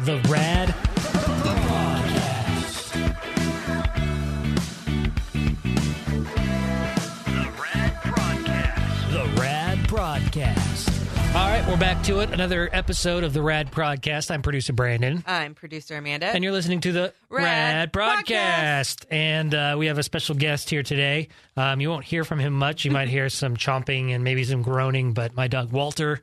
[0.00, 0.92] The Rad Prodcast.
[7.32, 9.10] The Rad Prodcast.
[9.10, 11.34] The Rad Prodcast.
[11.34, 12.30] All right, we're back to it.
[12.30, 14.30] Another episode of the Rad Prodcast.
[14.30, 15.24] I'm producer Brandon.
[15.26, 16.26] I'm producer Amanda.
[16.26, 19.06] And you're listening to the Rad, Rad Prodcast.
[19.10, 21.28] And uh, we have a special guest here today.
[21.56, 22.84] Um, you won't hear from him much.
[22.84, 26.20] You might hear some chomping and maybe some groaning, but my dog Walter,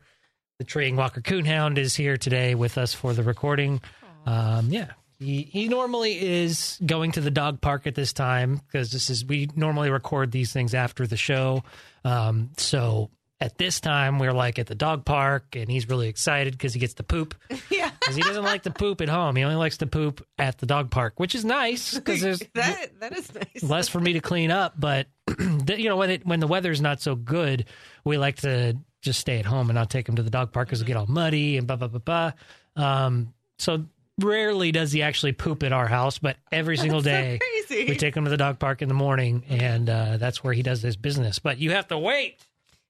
[0.63, 3.81] the treeing Walker Coonhound, is here today with us for the recording.
[4.25, 4.91] Um, yeah.
[5.19, 9.25] He, he normally is going to the dog park at this time because this is
[9.25, 11.63] we normally record these things after the show.
[12.05, 13.09] Um, so
[13.41, 16.79] at this time we're like at the dog park and he's really excited because he
[16.79, 17.35] gets to poop
[17.69, 19.35] yeah, because he doesn't like to poop at home.
[19.35, 22.99] He only likes to poop at the dog park, which is nice because there's that
[23.01, 23.63] that is nice.
[23.63, 24.75] less for me to clean up.
[24.77, 25.07] But
[25.39, 27.65] you know, when it when the weather's not so good,
[28.05, 30.67] we like to just stay at home and not take him to the dog park
[30.67, 32.31] because it get all muddy and blah blah blah blah.
[32.75, 33.85] Um, so
[34.19, 37.85] rarely does he actually poop at our house, but every single day Crazy.
[37.89, 40.63] we take him to the dog park in the morning, and uh, that's where he
[40.63, 41.37] does his business.
[41.37, 42.39] But you have to wait.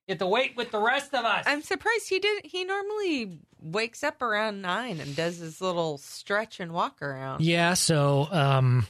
[0.07, 1.45] You have to wait with the rest of us.
[1.47, 2.45] I'm surprised he did.
[2.45, 7.41] He normally wakes up around nine and does his little stretch and walk around.
[7.41, 8.85] Yeah, so um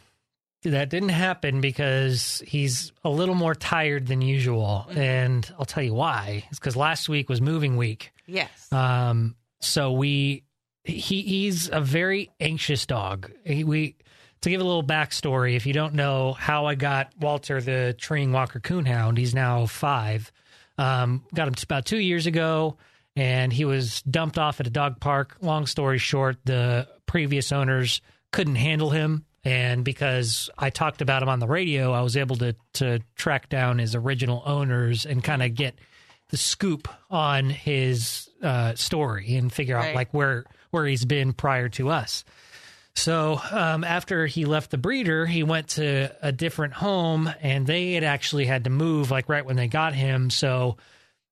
[0.63, 4.87] that didn't happen because he's a little more tired than usual.
[4.91, 6.45] And I'll tell you why.
[6.49, 8.11] It's because last week was moving week.
[8.25, 8.71] Yes.
[8.71, 10.43] Um so we
[10.83, 13.31] he he's a very anxious dog.
[13.45, 13.95] He, we
[14.41, 18.33] to give a little backstory, if you don't know how I got Walter the treeing
[18.33, 20.31] Walker Coonhound, he's now five.
[20.77, 22.77] Um, got him about two years ago,
[23.15, 25.37] and he was dumped off at a dog park.
[25.41, 31.29] Long story short, the previous owners couldn't handle him, and because I talked about him
[31.29, 35.43] on the radio, I was able to to track down his original owners and kind
[35.43, 35.75] of get
[36.29, 41.69] the scoop on his uh, story and figure out like where where he's been prior
[41.69, 42.23] to us.
[42.95, 47.93] So um, after he left the breeder, he went to a different home, and they
[47.93, 50.29] had actually had to move like right when they got him.
[50.29, 50.77] So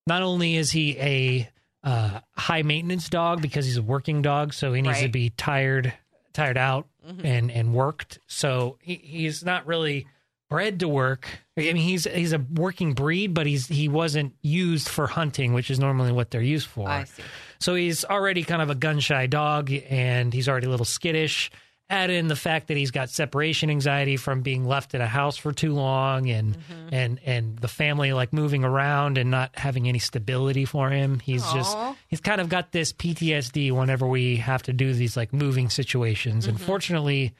[0.07, 1.49] not only is he a
[1.83, 5.93] uh, high maintenance dog because he's a working dog, so he needs to be tired,
[6.33, 7.25] tired out, Mm-hmm.
[7.25, 8.19] and and worked.
[8.27, 10.05] So he, he's not really
[10.51, 11.27] bred to work.
[11.57, 15.71] I mean, he's he's a working breed, but he's he wasn't used for hunting, which
[15.71, 16.87] is normally what they're used for.
[16.87, 17.23] I see.
[17.59, 21.49] So he's already kind of a gun shy dog and he's already a little skittish.
[21.91, 25.35] Add in the fact that he's got separation anxiety from being left in a house
[25.35, 26.93] for too long and Mm-hmm.
[26.95, 31.19] and and the family like moving around and not having any stability for him.
[31.19, 35.33] He's just he's kind of got this PTSD whenever we have to do these like
[35.33, 36.45] moving situations.
[36.45, 36.55] Mm-hmm.
[36.55, 37.33] And fortunately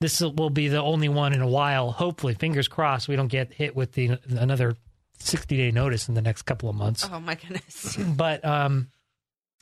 [0.00, 1.90] this will be the only one in a while.
[1.90, 4.76] Hopefully, fingers crossed, we don't get hit with the another
[5.18, 7.96] 60 day notice in the next couple of months Oh my goodness.
[8.16, 8.88] but um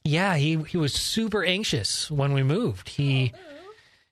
[0.04, 3.32] yeah he he was super anxious when we moved he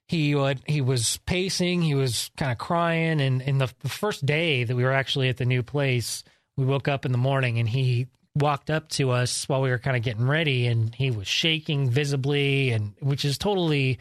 [0.07, 4.25] he would he was pacing he was kind of crying and in the, the first
[4.25, 6.23] day that we were actually at the new place
[6.57, 9.79] we woke up in the morning and he walked up to us while we were
[9.79, 13.97] kind of getting ready and he was shaking visibly and which is totally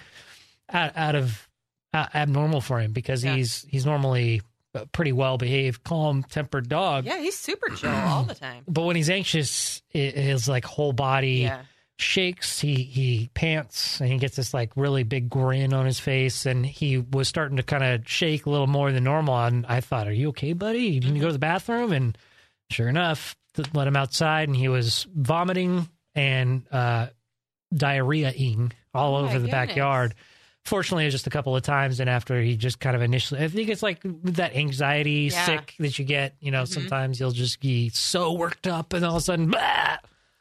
[0.71, 1.49] out, out of
[1.93, 3.37] uh, abnormal for him because Yeah.
[3.37, 4.43] he's he's normally
[4.75, 8.65] a pretty well behaved calm tempered dog Yeah, he's super chill all the time.
[8.67, 11.63] but when he's anxious, it, his like whole body Yeah.
[11.99, 12.61] Shakes.
[12.61, 16.65] He he pants and he gets this like really big grin on his face, and
[16.67, 19.39] he was starting to kind of shake a little more than normal.
[19.39, 20.79] And I thought, "Are you okay, buddy?
[20.81, 22.17] You need to go to the bathroom?" And
[22.71, 23.37] sure enough,
[23.73, 27.09] let him outside, and he was vomiting and uh,
[27.75, 29.51] diarrheaing all Oh over the goodness.
[29.51, 30.15] backyard.
[30.65, 33.43] Fortunately, it was just a couple of times, and after he just kind of initially,
[33.43, 35.45] I think it's like that anxiety Yeah.
[35.45, 36.37] sick that you get.
[36.41, 36.69] You know, Mhm.
[36.69, 39.99] sometimes you'll just be so worked up, and all of a sudden, bah,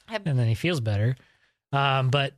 [0.07, 1.17] and then he feels better.
[1.73, 2.33] Um, but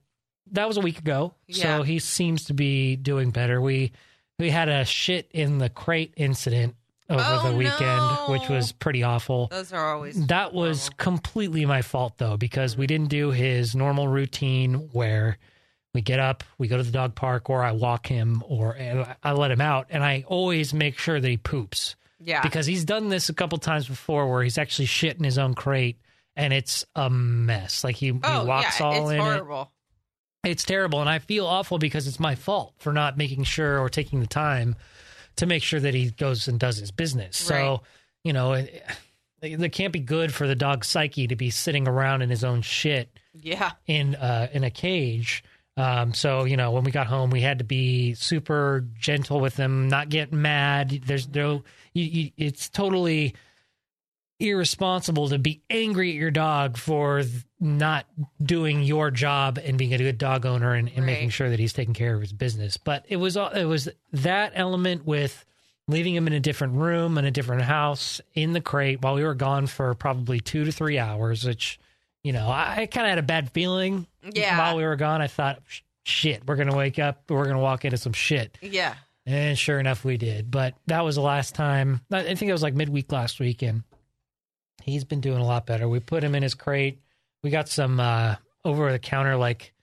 [0.51, 1.77] that was a week ago, Yeah.
[1.77, 3.61] so he seems to be doing better.
[3.61, 3.91] We
[4.39, 6.75] we had a shit in the crate incident
[7.09, 8.25] over Oh, the weekend, no.
[8.29, 9.47] which was pretty awful.
[9.47, 14.07] Those are always That was completely my fault though, because we didn't do his normal
[14.07, 15.37] routine where
[15.93, 18.75] we get up, we go to the dog park, or I walk him, or
[19.23, 22.41] I let him out, and I always make sure that he poops yeah.
[22.41, 25.53] because he's done this a couple times before, where he's actually shit in his own
[25.53, 25.97] crate,
[26.35, 27.83] and it's a mess.
[27.83, 29.23] Like he, oh he walks yeah, all it's in it.
[29.23, 29.71] horrible.
[30.43, 33.89] It's terrible, and I feel awful because it's my fault for not making sure or
[33.89, 34.75] taking the time
[35.37, 37.35] to make sure that he goes and does his business.
[37.35, 37.81] So,
[38.23, 38.83] you know, it,
[39.41, 42.61] it can't be good for the dog's psyche to be sitting around in his own
[42.61, 43.71] shit Yeah.
[43.87, 45.43] in uh, in a cage.
[45.77, 49.57] Um, so you know, when we got home, we had to be super gentle with
[49.57, 51.01] him, not get mad.
[51.05, 53.33] There's no, you, you, it's totally
[54.39, 57.23] irresponsible to be angry at your dog for
[57.59, 58.05] not
[58.43, 61.73] doing your job and being a good dog owner and, and making sure that he's
[61.73, 62.77] taking care of his business.
[62.77, 65.45] But it was all it was that element with
[65.87, 69.23] leaving him in a different room in a different house in the crate while we
[69.23, 71.79] were gone for probably two to three hours, which
[72.23, 74.57] you know I, I kind of had a bad feeling Yeah.
[74.57, 75.21] while we were gone.
[75.21, 75.59] I thought,
[76.03, 78.57] shit, we're gonna wake up, we're gonna walk into some shit.
[78.61, 78.95] Yeah.
[79.27, 80.51] And sure enough, we did.
[80.51, 82.01] But that was the last time.
[82.11, 83.83] I I think it was like midweek last week, and
[84.83, 85.87] he's been doing a lot better.
[85.87, 86.99] We put him in his crate.
[87.43, 89.73] We got some uh, over the counter like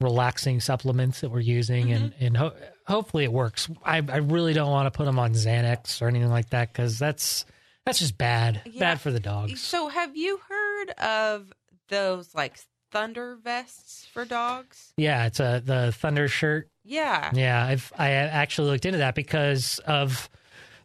[0.00, 2.54] relaxing supplements that we're using, and and ho-
[2.86, 3.68] hopefully it works.
[3.84, 6.98] I I really don't want to put him on Xanax or anything like that because
[6.98, 7.44] that's
[7.86, 8.80] that's just bad, Yeah.
[8.80, 9.60] bad for the dogs.
[9.62, 11.52] So, have you heard of
[11.88, 12.58] those like
[12.92, 14.92] thunder vests for dogs?
[14.96, 16.70] Yeah, it's a the Thunder shirt.
[16.84, 17.30] Yeah.
[17.34, 20.28] Yeah, I've I actually looked into that because of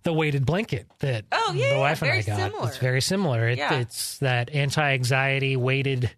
[0.06, 2.38] the weighted blanket that Oh, yeah, the yeah, wife and I very got.
[2.52, 2.68] similar.
[2.70, 3.50] It's very similar.
[3.50, 3.80] It, Yeah.
[3.82, 6.12] It's that anti-anxiety weighted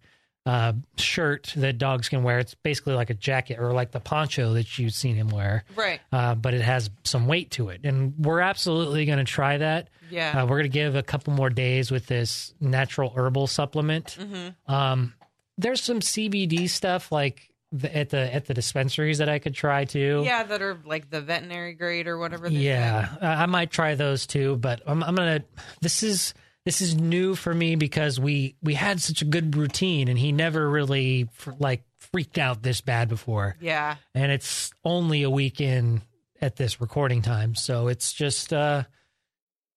[0.46, 2.38] uh, shirt that dogs can wear.
[2.38, 6.00] It's basically like a jacket or like the poncho that you've seen him wear, Right.
[6.12, 7.80] uh, but it has some weight to it.
[7.84, 9.88] And we're absolutely going to try that.
[10.10, 10.30] Yeah.
[10.42, 14.16] Uh, we're going to give a couple more days with this natural herbal supplement.
[14.18, 14.72] mm-hmm.
[14.72, 15.12] Um,
[15.58, 19.84] there's some CBD stuff like the, at the at the dispensaries that I could try
[19.84, 20.22] too.
[20.24, 22.48] Yeah, that are like the veterinary grade or whatever.
[22.48, 25.44] Yeah, I I might try those too, but I'm, I'm gonna.
[25.82, 26.34] This is
[26.64, 30.32] this is new for me because we we had such a good routine, and he
[30.32, 31.28] never really
[31.58, 31.82] like
[32.12, 33.96] freaked out this bad before, Yeah.
[34.14, 36.00] and it's only a week in
[36.40, 38.84] at this recording time, so it's just uh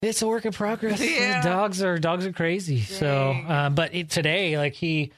[0.02, 1.02] it's a work in progress.
[1.04, 1.42] Yeah.
[1.44, 2.82] Dogs are dogs are crazy.
[2.82, 5.12] So, uh, but it, today, like he.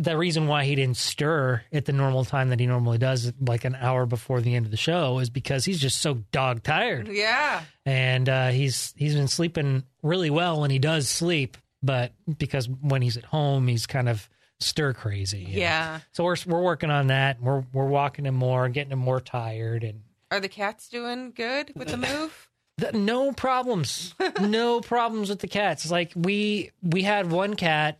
[0.00, 3.64] The reason why he didn't stir at the normal time that he normally does, like
[3.64, 7.08] an hour before the end of the show, is because he's just so dog tired
[7.08, 7.62] Yeah.
[7.84, 13.02] and uh, he's he's been sleeping really well when he does sleep, but because when
[13.02, 14.28] he's at home, he's kind of
[14.60, 15.46] stir crazy.
[15.50, 16.00] Yeah.
[16.12, 17.42] So we're we're working on that.
[17.42, 21.72] We're we're walking him more, getting him more tired, and Are the cats doing good
[21.74, 22.48] with the move?
[22.80, 25.90] th- no problems, no problems with the cats.
[25.90, 27.98] Like we we had one cat,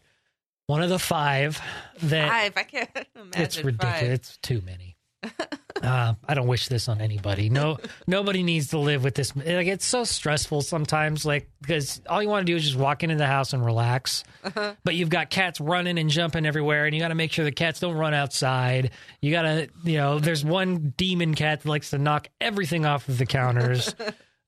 [0.69, 1.61] one of the five
[2.03, 2.53] that Five.
[2.57, 3.43] I can't imagine.
[3.43, 4.01] it's ridiculous.
[4.01, 4.11] Five.
[4.11, 4.97] It's too many.
[5.83, 7.49] uh, I don't wish this on anybody.
[7.49, 9.35] No, nobody needs to live with this.
[9.35, 11.25] Like it's so stressful sometimes.
[11.25, 14.23] Like because all you want to do is just walk into the house and relax.
[14.45, 14.75] Uh-huh.
[14.85, 17.51] But you've got cats running and jumping everywhere, and you got to make sure the
[17.51, 18.91] cats don't run outside.
[19.21, 23.09] You got to, you know, there's one demon cat that likes to knock everything off
[23.09, 23.95] of the counters.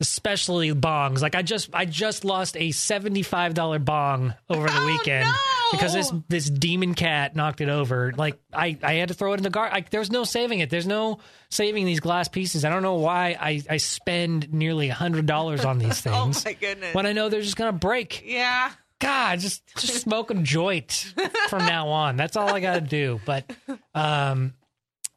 [0.00, 1.20] Especially bongs.
[1.20, 5.32] Like I just, I just lost a seventy-five dollar bong over the Oh, weekend no!
[5.72, 8.12] because this this demon cat knocked it over.
[8.16, 9.68] Like I, I had to throw it in the gar.
[9.70, 10.70] Like there's no saving it.
[10.70, 11.18] There's no
[11.50, 12.64] saving these glass pieces.
[12.64, 16.16] I don't know why I, I spend nearly a hundred dollars on these things.
[16.16, 16.94] Oh my goodness.
[16.94, 18.22] when I know they're just gonna break.
[18.24, 18.70] yeah.
[19.00, 21.14] God, just just smoke a joint
[21.48, 22.16] from now on.
[22.16, 23.18] That's all I got to do.
[23.24, 23.50] But
[23.94, 24.52] um,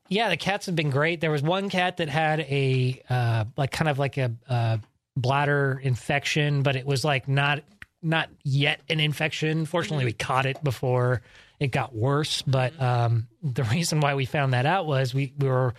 [0.09, 1.21] yeah, the cats have been great.
[1.21, 4.77] There was one cat that had a uh, like kind of like a uh,
[5.15, 7.63] bladder infection, but it was like not
[8.01, 9.65] not yet an infection.
[9.65, 11.21] Fortunately, we caught it before
[11.59, 12.41] it got worse.
[12.41, 15.73] But um, the reason why we found that out was we, we were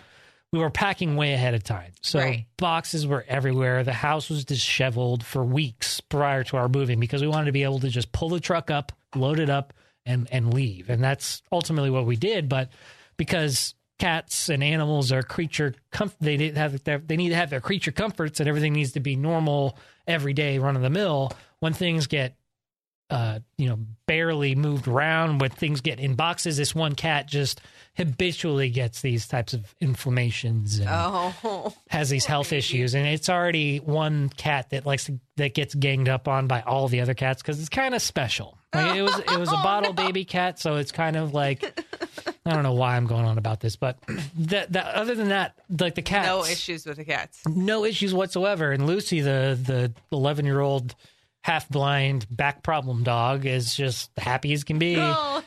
[0.51, 1.91] we were packing way ahead of time.
[2.01, 2.45] So Right.
[2.57, 3.83] boxes were everywhere.
[3.83, 7.63] The house was disheveled for weeks prior to our moving because we wanted to be
[7.63, 9.73] able to just pull the truck up, load it up,
[10.05, 10.89] and and leave.
[10.89, 12.49] And that's ultimately what we did.
[12.49, 12.69] But
[13.17, 15.73] because cats and animals are creature
[16.19, 19.15] they have their, they need to have their creature comforts and everything needs to be
[19.15, 21.31] normal every day run of the mill.
[21.59, 22.35] When things get
[23.11, 27.61] uh you know barely moved around when things get in boxes this one cat just
[27.97, 31.73] habitually gets these types of inflammations and Oh.
[31.89, 36.09] has these health issues and it's already one cat that likes to, that gets ganged
[36.09, 39.17] up on by all the other cats because it's kind of special like it was
[39.19, 40.03] it was a Oh, bottle no.
[40.05, 41.63] baby cat so it's kind of like
[42.45, 43.97] i don't know why i'm going on about this but
[44.37, 47.41] that, that other than that like the cats No issues with the cats.
[47.47, 50.95] no issues whatsoever and lucy the the 11 year old
[51.41, 55.43] half blind back problem dog is just happy as can be Oh,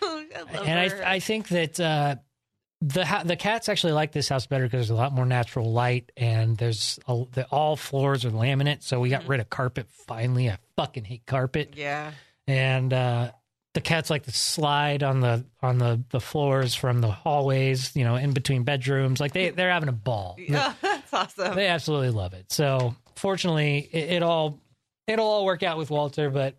[0.54, 0.92] I and.
[1.02, 2.16] I I think that uh,
[2.80, 5.72] the ha- the cats actually like this house better because there's a lot more natural
[5.72, 9.30] light and there's a, the, all floors are laminate, so we got Mm-hmm.
[9.32, 10.48] rid of carpet finally.
[10.48, 12.12] I fucking hate carpet, yeah.
[12.46, 13.32] and uh,
[13.74, 18.04] the cats like to slide on the on the the floors from the hallways, you
[18.04, 19.20] know, in between bedrooms.
[19.20, 20.36] Like they they're having a ball.
[20.38, 21.56] Yeah, that's awesome.
[21.56, 22.52] They absolutely love it.
[22.52, 24.60] So fortunately, it, it all
[25.08, 26.56] it'll all work out with Walter, but.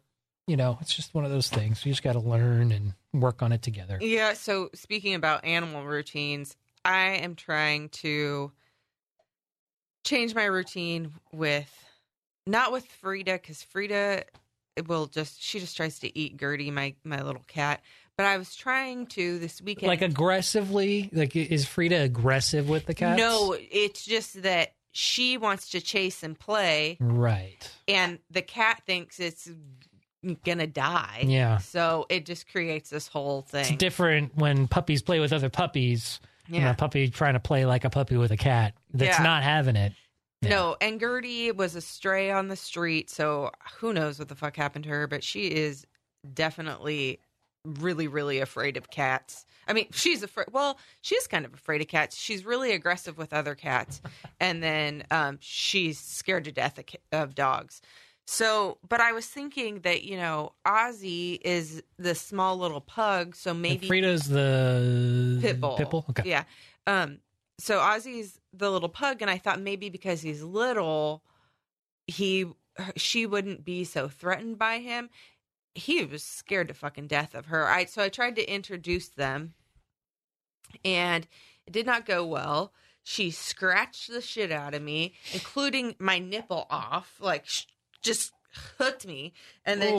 [0.49, 1.85] You know, it's just one of those things.
[1.85, 3.99] You just got to learn and work on it together.
[4.01, 4.33] Yeah.
[4.33, 8.51] So speaking about animal routines, I am trying to
[10.03, 11.71] change my routine with
[12.47, 14.23] not with Frida because Frida
[14.87, 17.81] will just she just tries to eat Gertie, my my little cat.
[18.17, 19.87] But I was trying to this weekend.
[19.87, 23.19] Like aggressively, like is Frida aggressive with the cats?
[23.19, 27.69] no, it's just that she wants to chase and play, Right.
[27.87, 29.47] and the cat thinks it's
[30.43, 31.23] gonna die.
[31.25, 31.57] Yeah.
[31.59, 33.61] So it just creates this whole thing.
[33.61, 36.71] It's different when puppies play with other puppies Yeah.
[36.71, 39.23] a puppy trying to play like a puppy with a cat that's Yeah.
[39.23, 39.93] not having it.
[40.41, 40.49] Yeah.
[40.49, 44.55] No, and Gertie was a stray on the street, so who knows what the fuck
[44.55, 45.85] happened to her, but she is
[46.33, 47.19] definitely
[47.65, 49.45] really, really afraid of cats.
[49.67, 50.47] I mean, she's afraid.
[50.51, 52.17] Well, she's kind of afraid of cats.
[52.17, 54.01] She's really aggressive with other cats,
[54.39, 57.81] and then um, she's scared to death of, of dogs.
[58.31, 63.51] So, but I was thinking that you know, Ozzy is the small little pug, so
[63.51, 65.75] And maybe Frida's the pit bull.
[65.75, 66.05] Pit bull?
[66.11, 66.29] Okay.
[66.29, 66.43] Yeah.
[66.85, 67.21] Um.
[67.57, 71.23] So Ozzy's the little pug, and I thought maybe because he's little,
[72.05, 72.45] he
[72.95, 75.09] she wouldn't be so threatened by him.
[75.73, 77.67] He was scared to fucking death of her.
[77.67, 79.55] I so I tried to introduce them,
[80.85, 81.27] and
[81.65, 82.73] it did not go well.
[83.01, 87.65] She scratched the shit out of me, including my nipple off, like sh-
[88.01, 88.31] just
[88.77, 89.33] hooked me,
[89.65, 89.97] and then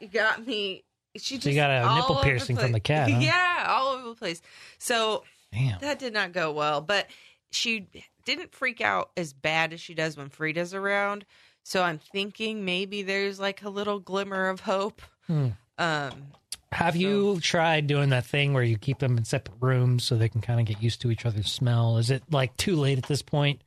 [0.00, 0.84] she got me.
[1.16, 3.18] She just So you got a nipple piercing from the cat, huh?
[3.20, 4.42] Yeah, all over the place.
[4.78, 5.22] So
[5.52, 5.78] Damn.
[5.80, 7.06] that did not go well, but
[7.52, 7.86] she
[8.24, 11.24] didn't freak out as bad as she does when Frida's around.
[11.62, 15.00] So I'm thinking maybe there's like a little glimmer of hope.
[15.28, 15.48] Hmm.
[15.78, 16.26] Um,
[16.72, 20.16] Have So- you tried doing that thing where you keep them in separate rooms so
[20.16, 21.96] they can kind of get used to each other's smell?
[21.98, 23.62] Is it like too late at this point?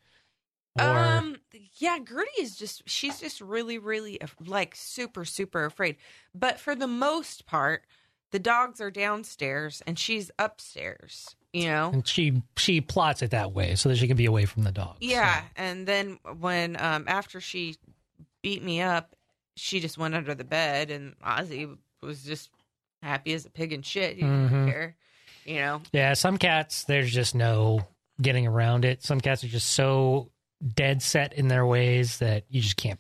[0.78, 1.38] Or um,
[1.78, 5.98] yeah, Gertie is just she's just really, really like super, super afraid.
[6.36, 7.84] But for the most part,
[8.32, 11.36] the dogs are downstairs and she's upstairs.
[11.54, 14.46] You know, and she she plots it that way so that she can be away
[14.46, 14.98] from the dogs.
[15.02, 17.78] Yeah, and then when um after she
[18.44, 19.16] beat me up,
[19.56, 22.52] she just went under the bed, and Ozzy was just
[23.02, 24.16] happy as a pig in shit.
[24.18, 24.66] He didn't Mhm.
[24.68, 24.96] care,
[25.46, 25.82] you know.
[25.94, 27.88] Yeah, some cats there's just no
[28.22, 29.02] getting around it.
[29.04, 30.32] Some cats are just so
[30.76, 33.00] dead set in their ways that you just can't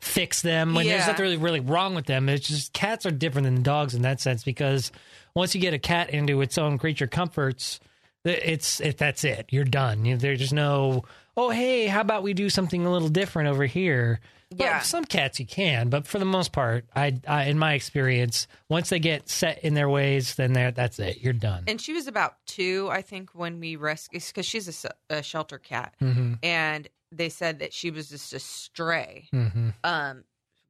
[0.00, 1.06] fix them when there's Yeah.
[1.08, 2.28] nothing really really wrong with them.
[2.28, 4.92] It's just cats are different than dogs in that sense because
[5.34, 7.80] once you get a cat into its own creature comforts,
[8.24, 9.46] it's it that's it.
[9.50, 10.04] You're done.
[10.04, 11.04] You, there's just no
[11.36, 14.20] oh hey, how about we do something a little different over here?
[14.50, 14.78] But Yeah.
[14.80, 18.88] some cats you can, but for the most part, I, I in my experience, once
[18.88, 21.18] they get set in their ways, then they're that's it.
[21.20, 21.64] You're done.
[21.66, 25.94] And she was about two, I think, when we rescued because she's a shelter cat,
[25.98, 30.24] hmm and they said that she was just a stray, hmm um,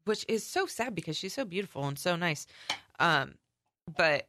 [0.04, 2.47] which is so sad because she's so beautiful and so nice.
[2.99, 3.35] Um,
[3.97, 4.28] but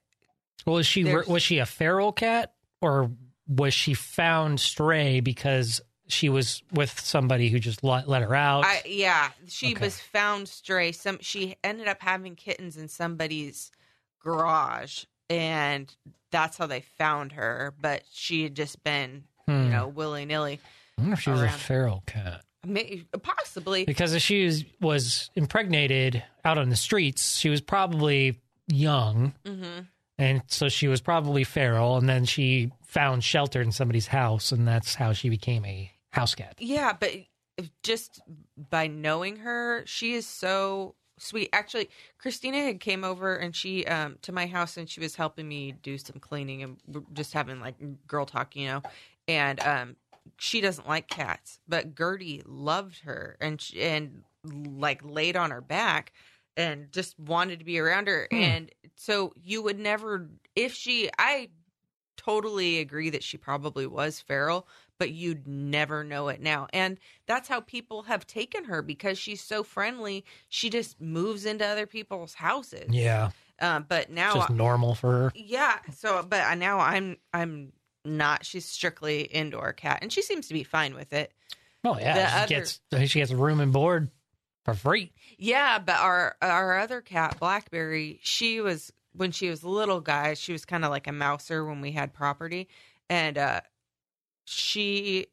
[0.65, 3.11] Well, was she There's- was she a feral cat or
[3.47, 8.65] was she found stray because she was with somebody who just let, let her out?
[8.65, 9.85] I yeah, she Okay.
[9.85, 10.91] was found stray.
[10.91, 13.71] Some she ended up having kittens in somebody's
[14.19, 15.95] garage, and
[16.31, 17.73] that's how they found her.
[17.79, 19.63] But she had just been, Hmm.
[19.63, 20.59] you know, willy nilly,
[20.99, 22.43] I wonder if she was a feral cat
[23.21, 23.85] possibly.
[23.85, 29.79] because if she was, was impregnated out on the streets, she was probably young, hmm
[30.17, 34.67] and so she was probably feral, and then she found shelter in somebody's house, and
[34.67, 36.55] that's how she became a house cat.
[36.59, 37.11] Yeah, but
[37.83, 38.19] just
[38.69, 41.47] by knowing her, she is so sweet.
[41.53, 45.47] Actually, Christina had came over and she um to my house and she was helping
[45.47, 46.77] me do some cleaning and
[47.13, 47.75] just having like
[48.07, 48.81] girl talk, you know.
[49.27, 49.95] And um
[50.37, 55.61] she doesn't like cats, but Gertie loved her and she, and like laid on her
[55.61, 56.13] back
[56.57, 58.37] and just wanted to be around her Hmm.
[58.37, 61.49] and so you would never if she I
[62.17, 64.67] totally agree that she probably was feral
[64.97, 66.67] but you'd never know it now.
[66.73, 70.25] And that's how people have taken her because she's so friendly.
[70.49, 72.89] She just moves into other people's houses.
[72.89, 73.31] Yeah,
[73.61, 75.31] Um, but it's now, just normal for her.
[75.33, 75.79] yeah.
[75.95, 77.71] So, but now I'm, I'm
[78.05, 78.45] not.
[78.45, 81.31] She's strictly indoor cat, and she seems to be fine with it.
[81.83, 82.65] Oh yeah, The she other-
[82.99, 84.09] gets she gets room and board
[84.65, 85.11] for free.
[85.37, 90.33] Yeah, but our our other cat, Blackberry, she was when she was a little guy,
[90.33, 92.67] she was kind of like a mouser when we had property,
[93.09, 93.61] and uh,
[94.45, 95.27] she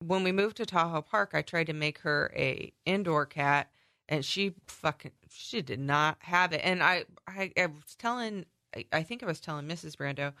[0.00, 3.70] when we moved to Tahoe Park, I tried to make her a indoor cat,
[4.08, 6.60] and she fucking she did not have it.
[6.64, 9.96] And I I, I was telling I, I think I was telling Mrs.
[9.96, 10.32] Brando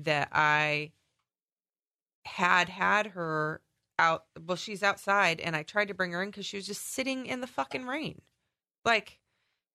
[0.00, 0.92] that I
[2.24, 3.60] had had her
[3.98, 4.24] out.
[4.46, 7.26] Well, she's outside, and I tried to bring her in because she was just sitting
[7.26, 8.20] in the fucking rain.
[8.84, 9.20] Like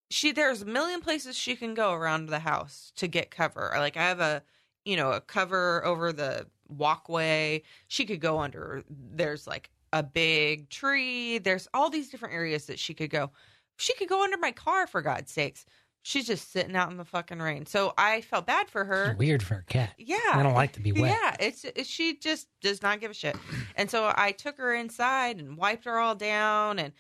[0.10, 3.72] she, there's a million places she can go around the house to get cover.
[3.76, 4.44] Like I have a,
[4.84, 7.64] you know, a cover over the walkway.
[7.88, 8.84] She could go under.
[8.90, 11.40] There's like a big tree.
[11.40, 13.32] There's all these different areas that she could go.
[13.78, 15.66] She could go under my car for God's sakes.
[16.08, 17.66] She's just sitting out in the fucking rain.
[17.66, 19.16] So I felt bad for her.
[19.18, 19.96] Weird for a cat.
[19.98, 20.20] Yeah.
[20.34, 21.18] I don't like to be wet.
[21.20, 23.36] Yeah, it's, it's she just does not give a shit.
[23.76, 26.94] And so I took her inside and wiped her all down and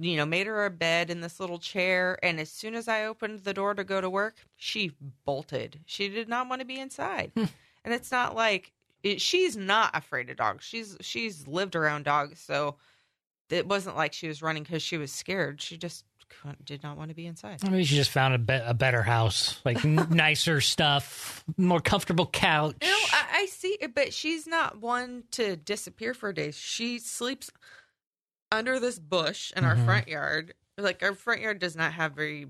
[0.00, 3.04] you know, made her a bed in this little chair and as soon as I
[3.04, 4.90] opened the door to go to work, she
[5.24, 5.78] bolted.
[5.86, 7.30] She did not want to be inside.
[7.36, 7.44] Hmm.
[7.84, 8.72] and it's not like
[9.04, 10.64] it, she's not afraid of dogs.
[10.64, 12.74] She's she's lived around dogs, so
[13.50, 15.62] it wasn't like she was running cuz she was scared.
[15.62, 16.04] She just
[16.64, 17.62] did not want to be inside.
[17.70, 22.26] Maybe she just found a, be- a better house, like n- nicer stuff, more comfortable
[22.26, 22.76] couch.
[22.82, 26.56] You know, I, I see it, but she's not one to disappear for days.
[26.56, 27.50] She sleeps
[28.50, 29.84] under this bush in our Mhm.
[29.84, 30.54] front yard.
[30.78, 32.46] Like our front yard does not have very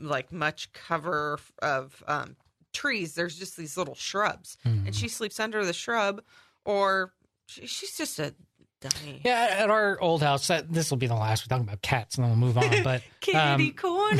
[0.00, 2.36] like much cover of um,
[2.72, 3.14] trees.
[3.14, 4.86] There's just these little shrubs, Mhm.
[4.86, 6.22] and she sleeps under the shrub,
[6.64, 7.12] or
[7.46, 8.34] she, she's just a
[8.80, 9.20] dummy.
[9.24, 11.44] yeah, at our old house, that, this will be the last.
[11.44, 12.68] We're talking about cats, and then we'll move on.
[12.84, 14.16] But Kitty um, corner.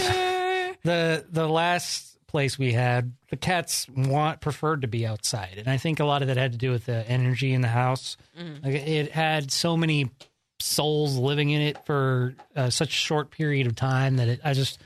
[0.84, 5.76] the the last place we had, the cats want preferred to be outside, and I
[5.76, 8.16] think a lot of that had to do with the energy in the house.
[8.38, 8.64] Mhm.
[8.64, 10.10] Like it had so many
[10.60, 14.54] souls living in it for uh, such a short period of time that it, I
[14.54, 14.80] just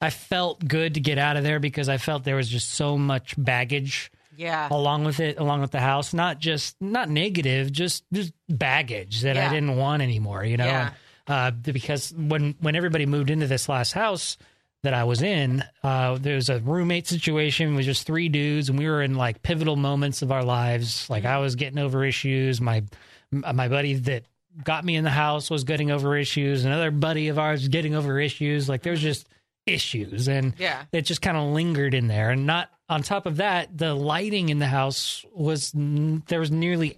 [0.00, 2.96] I felt good to get out of there because I felt there was just so
[2.96, 4.68] much baggage yeah.
[4.70, 6.14] along with it, along with the house.
[6.14, 10.44] Not just not negative, just just baggage that I didn't want anymore.
[10.44, 10.90] You know, Yeah.
[11.26, 14.38] uh, because when when everybody moved into this last house
[14.84, 18.78] that I was in, uh, there was a roommate situation with just three dudes, and
[18.78, 21.10] we were in like pivotal moments of our lives.
[21.10, 22.60] Like I was getting over issues.
[22.60, 22.84] My
[23.32, 24.22] my buddy that
[24.64, 26.64] got me in the house was getting over issues.
[26.64, 28.68] Another buddy of ours getting over issues.
[28.68, 29.28] Like there's just
[29.66, 30.84] issues, and Yeah.
[30.92, 32.30] it just kind of lingered in there.
[32.30, 36.96] And not on top of that, the lighting in the house was there was nearly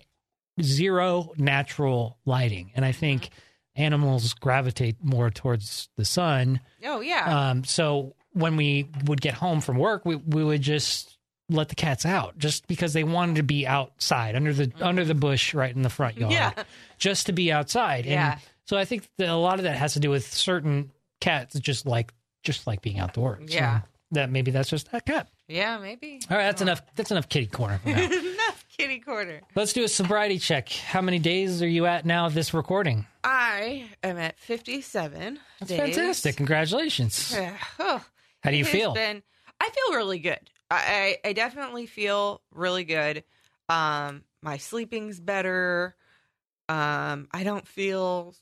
[0.60, 3.30] zero natural lighting, and I think
[3.76, 6.60] animals gravitate more towards the sun.
[6.84, 7.50] Oh yeah.
[7.50, 11.16] Um, so when we would get home from work, we we would just
[11.48, 15.14] let the cats out just because they wanted to be outside under the under the
[15.16, 16.52] bush right in the front yard Yeah.
[16.96, 18.32] just to be outside Yeah.
[18.34, 21.58] and so i think that a lot of that has to do with certain cats
[21.58, 22.12] just like
[22.44, 23.74] just like being outdoors Yeah.
[23.74, 25.78] And that maybe that's just that cat yeah.
[25.78, 26.20] Maybe.
[26.30, 29.40] all right that's enough that's enough kitty corner Enough kitty corner.
[29.54, 33.06] let's do a sobriety check how many days are you at now of this recording
[33.24, 35.78] I am at 57 that's days.
[35.78, 37.36] fantastic congratulations
[37.78, 38.02] Oh,
[38.42, 39.22] how do you feel Been,
[39.60, 40.40] I feel really good.
[40.70, 43.24] I, I I definitely feel really good.
[43.68, 45.94] Um, my sleeping's better.
[46.68, 48.34] Um, I don't feel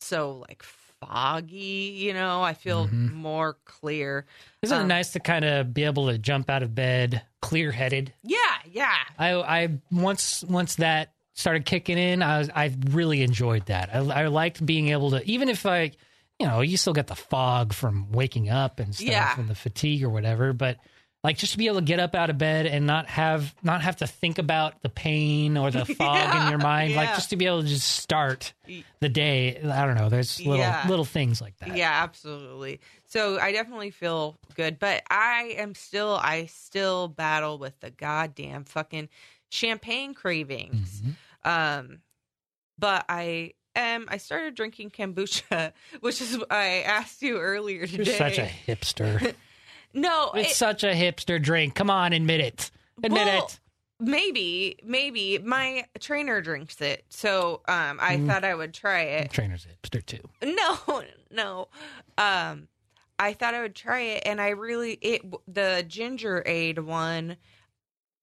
[0.00, 0.62] so like
[1.00, 1.94] foggy.
[1.96, 3.12] You know, I feel Mhm.
[3.12, 4.26] more clear.
[4.62, 7.70] isn't it um, nice to kind of be able to jump out of bed clear
[7.72, 8.38] headed Yeah,
[8.72, 13.90] yeah, I I once once that started kicking in, I was I really enjoyed that.
[13.94, 15.92] I, I liked being able to even if I,
[16.38, 19.38] you know, you still get the fog from waking up and stuff Yeah.
[19.38, 20.78] and the fatigue or whatever, but
[21.26, 23.82] like just to be able to get up out of bed and not have not
[23.82, 27.36] have to think about the pain or the fog in your mind, like just to
[27.36, 28.54] be able to just start
[29.00, 29.58] the day.
[29.60, 30.08] I don't know.
[30.08, 30.86] There's little Yeah.
[30.88, 31.76] little things like that.
[31.76, 32.80] yeah, absolutely.
[33.08, 38.64] So I definitely feel good, but I am still I still battle with the goddamn
[38.64, 39.08] fucking
[39.50, 41.02] champagne cravings.
[41.02, 41.14] Mhm.
[41.44, 41.98] Um,
[42.78, 44.06] but I am.
[44.08, 48.16] I started drinking kombucha, which is I asked you earlier You're today.
[48.18, 49.34] such a hipster.
[49.94, 50.30] no.
[50.34, 51.74] it's it- such a hipster drink.
[51.74, 52.70] Come on, admit it.
[53.02, 53.60] Admit well, it.
[53.98, 58.26] Maybe, maybe my trainer drinks it, so um, I Mm.
[58.26, 59.30] thought I would try it.
[59.30, 60.20] Trainer's hipster too.
[60.44, 61.68] No, no.
[62.18, 62.68] Um,
[63.18, 67.36] I thought I would try it, and I really it the ginger aid one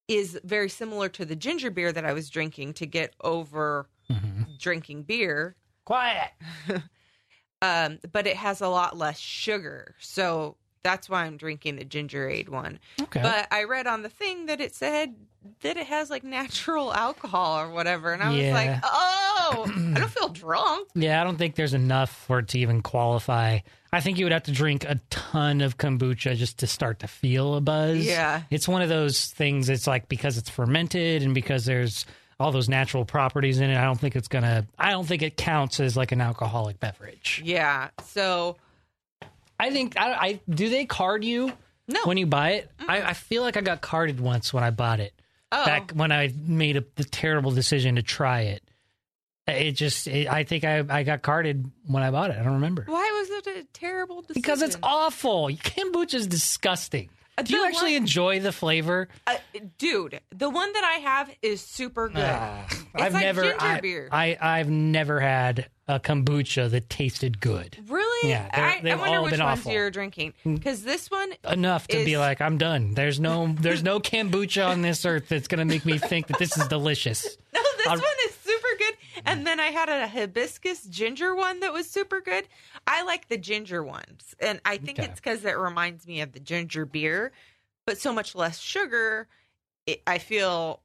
[0.08, 4.43] is very similar to the ginger beer that I was drinking to get over hmm
[4.60, 5.56] drinking beer.
[5.86, 6.30] Quiet.
[7.62, 9.95] um, but it has a lot less sugar.
[9.99, 12.79] So that's why I'm drinking the ginger aid one.
[13.01, 13.21] Okay.
[13.21, 15.15] But I read on the thing that it said
[15.61, 18.13] that it has like natural alcohol or whatever.
[18.13, 20.89] And I was like, oh, I don't feel drunk.
[20.95, 23.59] Yeah, I don't think there's enough for it to even qualify.
[23.91, 27.07] I think you would have to drink a ton of kombucha just to start to
[27.07, 28.05] feel a buzz.
[28.05, 28.43] Yeah.
[28.49, 32.05] It's one of those things, it's like because it's fermented and because there's
[32.39, 35.21] all those natural properties in it, I don't think it's going to, I don't think
[35.21, 37.41] it counts as like an alcoholic beverage.
[37.43, 37.89] Yeah.
[38.05, 38.57] So,
[39.63, 41.52] I think, I, I do they card you
[41.88, 42.02] no.
[42.04, 42.71] when you buy it?
[42.88, 45.13] I, I feel like I got carded once when I bought it.
[45.52, 45.65] oh.
[45.65, 48.63] Back when I made a, the terrible decision to try it.
[49.47, 52.38] It just, it, I think I, I got carded when I bought it.
[52.38, 52.84] I don't remember.
[52.88, 54.41] Why was it a terrible decision?
[54.41, 55.49] Because it's awful.
[55.49, 57.10] Kombucha is disgusting.
[57.43, 59.10] Do you actually one- enjoy the flavor?
[59.26, 59.36] Uh,
[59.78, 62.19] dude, the one that I have is super good.
[62.19, 64.08] It's I've like never, I, beer.
[64.12, 67.78] I, I've never had a kombucha that tasted good.
[68.29, 69.71] Yeah, they're- I, I they've wonder all which been ones awful.
[69.71, 69.75] Mm.
[69.75, 72.93] you're drinking because this one enough to be like I'm done.
[72.93, 76.57] There's no there's no kombucha on this earth that's gonna make me think that this
[76.57, 77.38] is delicious.
[77.53, 78.93] No, this I'll- one is super good.
[79.25, 82.47] And then I had a hibiscus ginger one that was super good.
[82.88, 84.33] I like the ginger ones.
[84.39, 85.07] And I think Okay.
[85.07, 87.31] it's because it reminds me of the ginger beer,
[87.86, 89.27] but so much less sugar.
[89.86, 90.79] It, I feel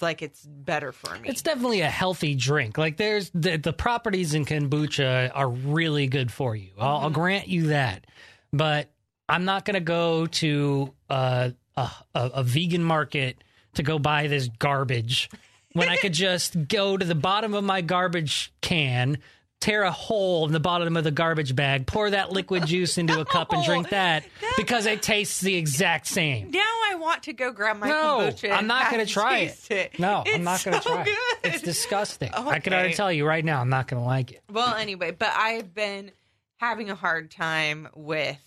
[0.00, 1.28] like it's better for me.
[1.28, 2.78] It's definitely a healthy drink.
[2.78, 6.70] Like there's the the properties in kombucha are really good for you.
[6.78, 7.14] I'll, I'll mm-hmm.
[7.14, 8.06] grant you that.
[8.52, 8.90] But
[9.28, 13.42] I'm not gonna go to a, a a vegan market
[13.74, 15.30] to go buy this garbage
[15.72, 19.18] when I could just go to the bottom of my garbage can.
[19.62, 23.20] Tear a hole in the bottom of the garbage bag, pour that liquid juice into
[23.20, 24.24] a cup and drink that
[24.56, 26.50] because it tastes the exact same.
[26.50, 26.58] now
[26.90, 28.50] I want to go grab my No, kombucha.
[28.50, 29.98] I'm not going to try taste it.
[30.00, 31.12] No, It's I'm not going to so try good.
[31.44, 31.54] it.
[31.54, 32.30] It's disgusting.
[32.34, 34.42] I can already tell you right now, I'm not going to like it.
[34.52, 36.10] Well, anyway, but I've been
[36.56, 38.38] having a hard time with.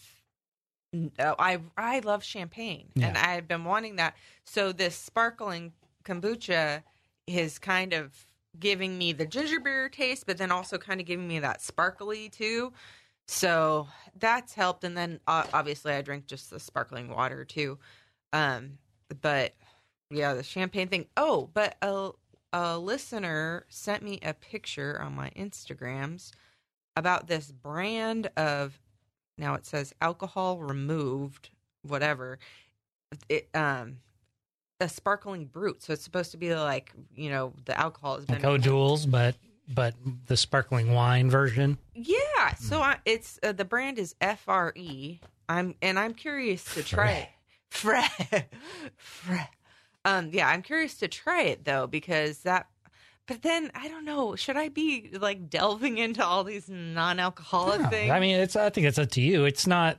[1.18, 4.16] Uh, I I love champagne, and I've been wanting that.
[4.46, 5.72] So this sparkling
[6.04, 6.84] kombucha
[7.26, 8.25] is kind of
[8.60, 12.30] giving me the ginger beer taste, but then also kind of giving me that sparkly
[12.30, 12.74] too.
[13.28, 13.88] So
[14.18, 14.84] that's helped.
[14.84, 17.78] And then uh, obviously I drink just the sparkling water too.
[18.34, 18.78] Um,
[19.22, 19.54] but
[20.10, 21.08] yeah, the champagne thing.
[21.18, 22.12] Oh, but a
[22.54, 26.32] a listener sent me a picture on my Instagrams
[26.96, 28.80] about this brand of
[29.38, 31.50] now it says alcohol removed,
[31.82, 32.40] whatever.
[33.30, 33.98] It um
[34.80, 35.82] a sparkling brut.
[35.82, 39.36] So it's supposed to be like, you know, the alcohol has been Like O'Doul's, but
[39.68, 39.96] but
[40.28, 41.78] the sparkling wine version.
[41.96, 45.20] Yeah, so I, it's uh, the brand is FRE.
[45.50, 47.30] I'm and I'm curious to try it.
[47.70, 48.00] Fre.
[48.96, 49.36] Fre.
[50.06, 52.68] Um yeah, I'm curious to try it though because that
[53.28, 57.90] but then I don't know, should I be like delving into all these non-alcoholic No,
[57.90, 58.12] things?
[58.12, 58.56] I mean, it's.
[58.56, 59.46] I think it's up to you.
[59.46, 59.98] It's not.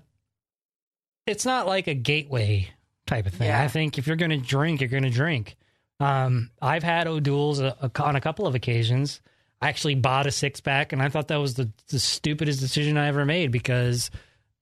[1.26, 2.70] It's not like a gateway
[3.06, 3.48] type of thing.
[3.48, 3.62] Yeah.
[3.62, 5.56] I think if you're going to drink, you're going to drink.
[6.00, 9.20] Um, I've had O'Doul's a, a, on a couple of occasions.
[9.62, 12.98] I actually bought a six pack, and I thought that was the, the stupidest decision
[12.98, 14.10] I ever made because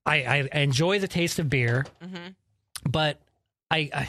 [0.07, 2.35] I, I enjoy the taste of beer, Mhm.
[2.89, 3.19] but
[3.71, 4.09] I, I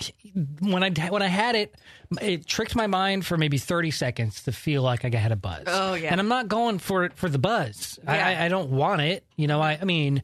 [0.59, 1.73] when I when I had it,
[2.21, 5.63] it tricked my mind for maybe thirty seconds to feel like I had a buzz.
[5.65, 6.11] Oh, yeah.
[6.11, 7.97] and I'm not going for it for the buzz.
[8.05, 8.27] I, Yeah.
[8.27, 9.23] I, I don't want it.
[9.37, 10.21] You know, I, I mean,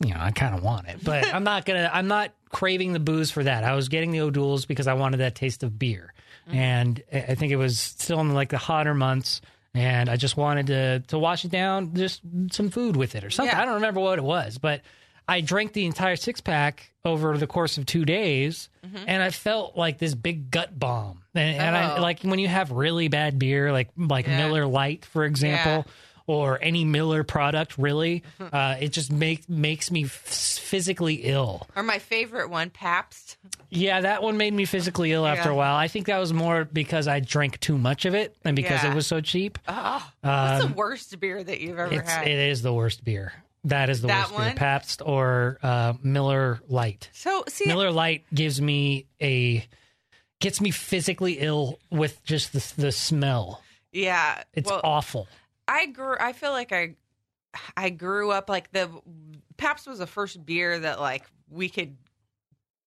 [0.00, 1.90] you know, I kind of want it, but I'm not gonna.
[1.92, 3.64] I'm not craving the booze for that.
[3.64, 6.14] I was getting the O'Doul's because I wanted that taste of beer,
[6.48, 6.56] mm-hmm.
[6.56, 9.40] and I think it was still in like the hotter months.
[9.72, 13.30] And I just wanted to to wash it down, just some food with it or
[13.30, 13.54] something.
[13.54, 13.62] Yeah.
[13.62, 14.80] I don't remember what it was, but
[15.28, 19.04] I drank the entire six pack over the course of two days, mm-hmm.
[19.06, 21.22] and I felt like this big gut bomb.
[21.36, 22.02] And, and I Oh.
[22.02, 24.38] like when you have really bad beer, like like Yeah.
[24.38, 25.88] Miller Lite, for example,
[26.30, 27.76] or any Miller product.
[27.78, 31.66] Really, uh, it just make makes me f- physically ill.
[31.76, 33.36] or my favorite one, Pabst.
[33.68, 35.54] Yeah, that one made me physically ill after Yeah.
[35.54, 35.76] a while.
[35.76, 38.92] I think that was more because I drank too much of it and because Yeah.
[38.92, 39.58] it was so cheap.
[39.68, 42.26] Oh, what's Um, the worst beer that you've ever had?
[42.28, 43.32] it is the worst beer.
[43.64, 44.46] That is the That worst beer.
[44.48, 44.56] one?
[44.56, 47.10] Pabst or uh, Miller Lite.
[47.12, 49.66] so see Miller Lite gives me a
[50.40, 53.62] gets me physically ill with just the the smell.
[53.92, 54.42] yeah.
[54.54, 55.28] It's well, awful.
[55.72, 56.16] I grew.
[56.18, 56.96] I feel like I,
[57.76, 58.90] I grew up like the
[59.56, 61.96] Pabst was the first beer that like we could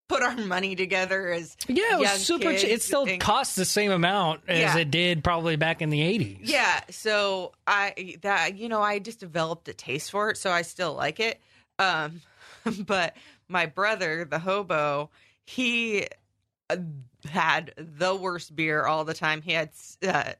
[0.10, 2.54] put our money together as Yeah, it was super.
[2.56, 2.70] cheap.
[2.70, 4.78] It still and- costs the same amount as Yeah.
[4.78, 6.40] it did probably back in the eighties.
[6.42, 6.82] yeah.
[6.90, 10.94] So I that you know I just developed a taste for it, so I still
[10.94, 11.40] like it.
[11.80, 12.22] Um,
[12.86, 13.16] but
[13.48, 15.10] my brother, the hobo,
[15.46, 16.08] he
[16.70, 16.78] uh,
[17.30, 19.42] had the worst beer all the time.
[19.42, 19.70] He had
[20.08, 20.34] uh,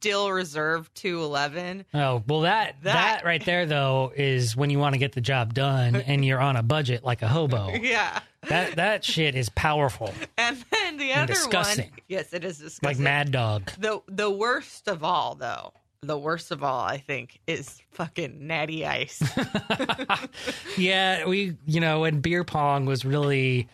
[0.00, 1.84] Steel Reserve two eleven.
[1.92, 5.20] Oh well, that, that That- right there though is when you want to get the
[5.20, 7.68] job done and you're on a budget like a hobo.
[7.74, 8.20] Yeah.
[8.48, 11.90] that that shit is powerful, And then the other disgusting.
[11.90, 12.88] one, yes, it is disgusting.
[12.88, 13.70] like Mad Dog.
[13.78, 18.86] The the worst of all, though, the worst of all, I think, is fucking Natty
[18.86, 19.22] Ice.
[20.78, 23.68] yeah, we you know when beer pong was really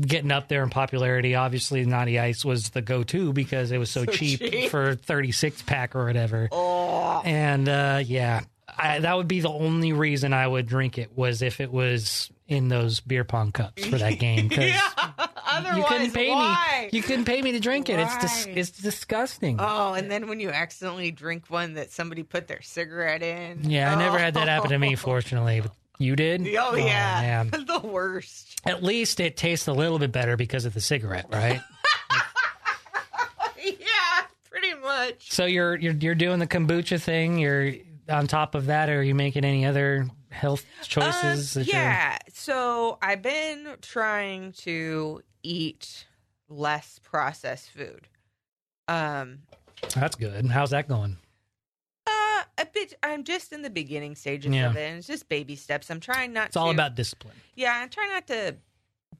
[0.00, 4.04] getting up there in popularity, obviously Natty Ice was the go-to because it was so,
[4.04, 4.70] So cheap, cheap.
[4.70, 6.48] for 36 pack or whatever.
[6.52, 8.42] oh, And uh, yeah,
[8.76, 12.30] I, that would be the only reason I would drink it was if it was
[12.48, 14.48] in those beer pong cups for that game.
[14.56, 14.80] yeah.
[15.48, 16.88] Otherwise, you couldn't pay why?
[16.92, 16.96] me.
[16.96, 17.98] You couldn't pay me to drink it.
[17.98, 19.56] It's dis- it's disgusting.
[19.58, 23.68] Oh, and then when you accidentally drink one that somebody put their cigarette in.
[23.70, 24.94] yeah, I never had that happen to me.
[24.94, 24.96] Oh.
[24.96, 26.46] Fortunately, but you did.
[26.58, 27.50] Oh yeah, man.
[27.66, 28.60] the worst.
[28.64, 31.60] At least it tastes a little bit better because of the cigarette, right?
[33.64, 33.74] yeah,
[34.50, 35.32] pretty much.
[35.32, 37.38] so you're you're you're doing the kombucha thing.
[37.38, 37.74] You're
[38.08, 38.88] on top of that.
[38.88, 41.56] Are you making any other health choices?
[41.56, 42.18] Um, yeah.
[42.32, 46.06] So I've been trying to eat
[46.48, 48.08] less processed food.
[48.88, 49.40] Um,
[49.94, 50.46] that's good.
[50.46, 51.18] How's that going?
[52.58, 52.94] A bit.
[53.02, 54.70] I'm just in the beginning stages Yeah.
[54.70, 55.90] of it, and it's just baby steps.
[55.90, 56.48] I'm trying not.
[56.48, 57.34] It's all about discipline.
[57.54, 58.56] Yeah, I'm trying not to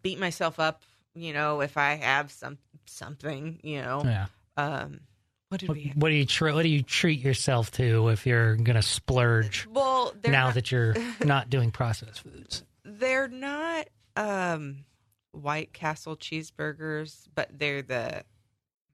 [0.03, 0.83] beat myself up.
[1.15, 4.03] You know, if I have some something, you know.
[4.05, 4.27] Yeah.
[4.57, 5.01] Um,
[5.49, 5.93] what did What, we?
[5.95, 10.13] What do you tr- what do you treat yourself to if you're gonna splurge Well,
[10.27, 10.95] now not, that you're
[11.25, 12.65] not doing processed foods?
[12.85, 14.85] they're not um
[15.33, 18.25] White Castle cheeseburgers, but they're the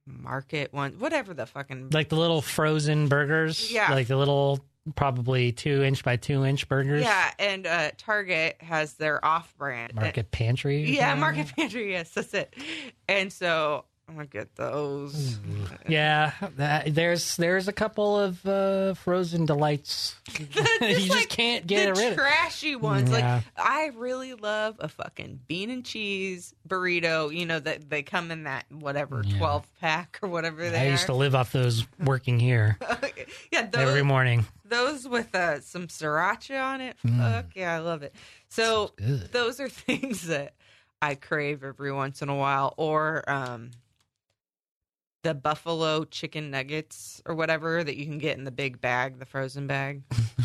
[0.07, 3.91] market one, Whatever the fucking Like the little frozen burgers, Yeah.
[3.93, 4.65] like the little
[4.97, 7.03] probably two inch by two inch burgers.
[7.03, 10.83] yeah, and uh Target has their off-brand Market Pantry.
[10.97, 11.15] Yeah.
[11.15, 11.93] Market Pantry.
[11.93, 12.53] Yes, that's it.
[13.09, 15.39] And so I'm gonna get those.
[15.89, 20.17] Yeah, that, there's there's a couple of uh, frozen delights.
[20.39, 22.19] you just like can't get rid of.
[22.19, 23.11] trashy ones.
[23.11, 23.37] Yeah.
[23.37, 27.35] Like I really love a fucking bean and cheese burrito.
[27.35, 29.39] You know that they come in that whatever Yeah.
[29.39, 30.91] twelve pack or whatever they I are.
[30.91, 32.79] used to live off those working here
[33.53, 34.45] yeah, those, every morning.
[34.65, 36.97] those with uh, some sriracha on it.
[37.07, 37.19] Mm.
[37.19, 38.15] Fuck yeah, I love it.
[38.49, 40.55] So those are things that
[41.01, 43.71] I crave every once in a while, or um,
[45.23, 49.25] the buffalo chicken nuggets or whatever that you can get in the big bag, the
[49.25, 50.03] frozen bag.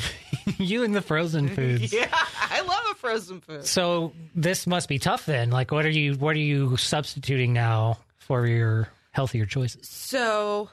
[0.57, 1.91] you and the frozen foods.
[1.91, 3.65] yeah, I love a frozen food.
[3.65, 5.49] So this must be tough then.
[5.49, 9.87] Like, what are you what are you substituting now for your healthier choices?
[9.89, 10.69] So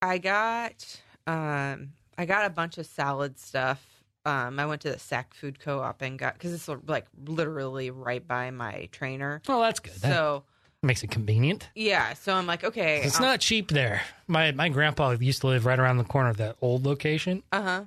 [0.00, 3.84] I got um I got a bunch of salad stuff.
[4.24, 8.26] Um I went to the Sac Food Co-op and got cuz it's like literally right
[8.26, 9.42] by my trainer.
[9.46, 10.00] Well, that's good.
[10.00, 10.44] So
[10.84, 11.68] makes it convenient.
[11.74, 14.02] yeah, so I'm like okay, It's not cheap there.
[14.26, 17.84] My my grandpa used to live right around the corner of that old location, uh-huh.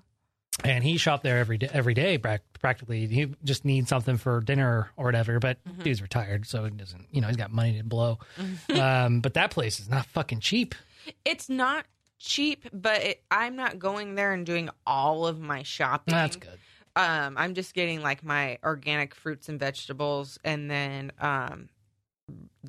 [0.63, 1.69] and he shopped there every day.
[1.71, 3.07] Every day, prac- practically.
[3.07, 5.39] He just needs something for dinner or whatever.
[5.39, 5.83] But Mm-hmm.
[5.83, 7.05] dude's retired, so he doesn't.
[7.11, 8.19] You know, he's got money to blow.
[8.73, 10.75] um, but that place is not fucking cheap.
[11.23, 11.85] It's not
[12.19, 16.13] cheap, but it, I'm not going there and doing all of my shopping.
[16.13, 16.57] That's good.
[16.95, 21.69] um i'm just getting like my organic fruits and vegetables and then um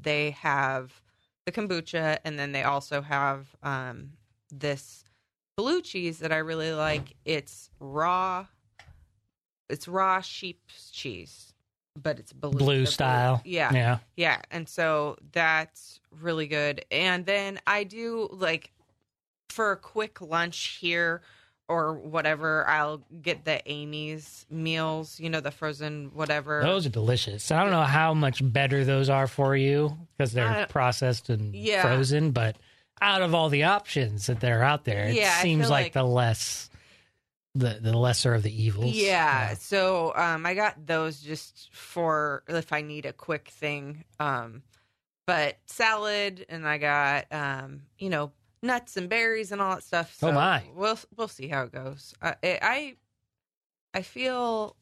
[0.03, 1.01] they have
[1.47, 4.11] the kombucha and then they also have um
[4.51, 5.05] this
[5.57, 8.47] blue cheese that i really like it's raw
[9.69, 11.53] it's raw sheep's cheese
[12.01, 13.43] but it's blue Blue style.
[13.45, 13.99] yeah Yeah.
[14.17, 16.85] yeah, and so that's really good.
[16.91, 18.71] And then I do like
[19.49, 21.23] for a quick lunch here
[21.69, 26.63] or whatever, I'll get the Amy's meals, you know, the frozen whatever.
[26.63, 27.51] Those are delicious.
[27.51, 31.83] I don't know how much better those are for you because they're processed and yeah.
[31.83, 32.57] frozen, but
[33.01, 36.05] out of all the options that are out there, it Yeah, seems like, like- the
[36.05, 36.71] less
[37.55, 38.95] the the lesser of the evils.
[38.95, 44.05] Yeah, so um, I got those just for if I need a quick thing.
[44.21, 44.63] Um,
[45.27, 50.17] but salad, and I got um, you know nuts and berries and all that stuff.
[50.23, 50.63] Oh, so Oh, my.
[50.75, 52.15] We'll we'll see how it goes.
[52.23, 52.95] I I,
[53.95, 54.77] I feel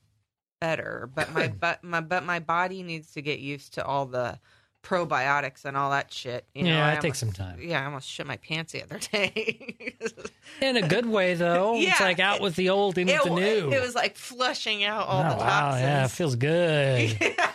[0.60, 4.38] better, but my but my but my body needs to get used to all the
[4.82, 6.46] probiotics and all that shit.
[6.54, 7.58] You know, Yeah, I it takes almost- some time.
[7.60, 9.96] Yeah, I almost shit my pants the other day.
[10.62, 11.74] In a good way, though.
[11.76, 11.96] It's Yeah.
[12.06, 13.72] like out with the old, in with the new.
[13.72, 15.60] It was like flushing out all oh, the wow.
[15.70, 15.80] toxins.
[15.82, 17.16] Yeah, it feels good.
[17.36, 17.50] Yeah.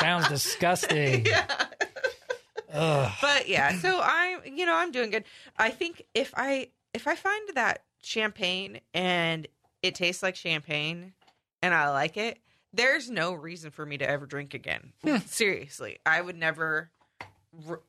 [0.00, 1.26] Sounds disgusting.
[1.26, 1.44] yeah.
[2.72, 3.12] Ugh.
[3.20, 5.24] But yeah, so I'm you know, I'm doing good.
[5.56, 9.46] I think if I if I find that champagne and
[9.82, 11.12] it tastes like champagne
[11.62, 12.38] and I like it,
[12.72, 14.92] there's no reason for me to ever drink again.
[15.02, 15.18] Hmm.
[15.26, 15.98] Seriously.
[16.06, 16.90] I would never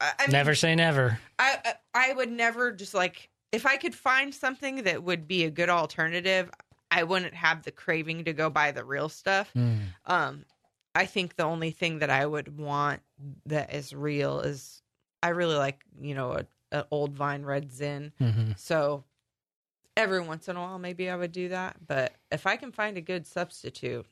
[0.02, 1.20] I mean, Never say never.
[1.40, 1.58] I
[1.94, 5.50] I I would never just like if I could find something that would be a
[5.50, 6.50] good alternative,
[6.92, 9.52] I wouldn't have the craving to go buy the real stuff.
[9.56, 9.80] Mm.
[10.06, 10.46] Um,
[10.96, 13.02] I think the only thing that I would want
[13.46, 14.82] that is real is
[15.22, 16.46] I really like you know a,
[16.78, 18.12] a old vine red zin.
[18.20, 19.04] hmm So
[19.96, 21.78] every once in a while, maybe I would do that.
[21.86, 24.06] But if I can find a good substitute,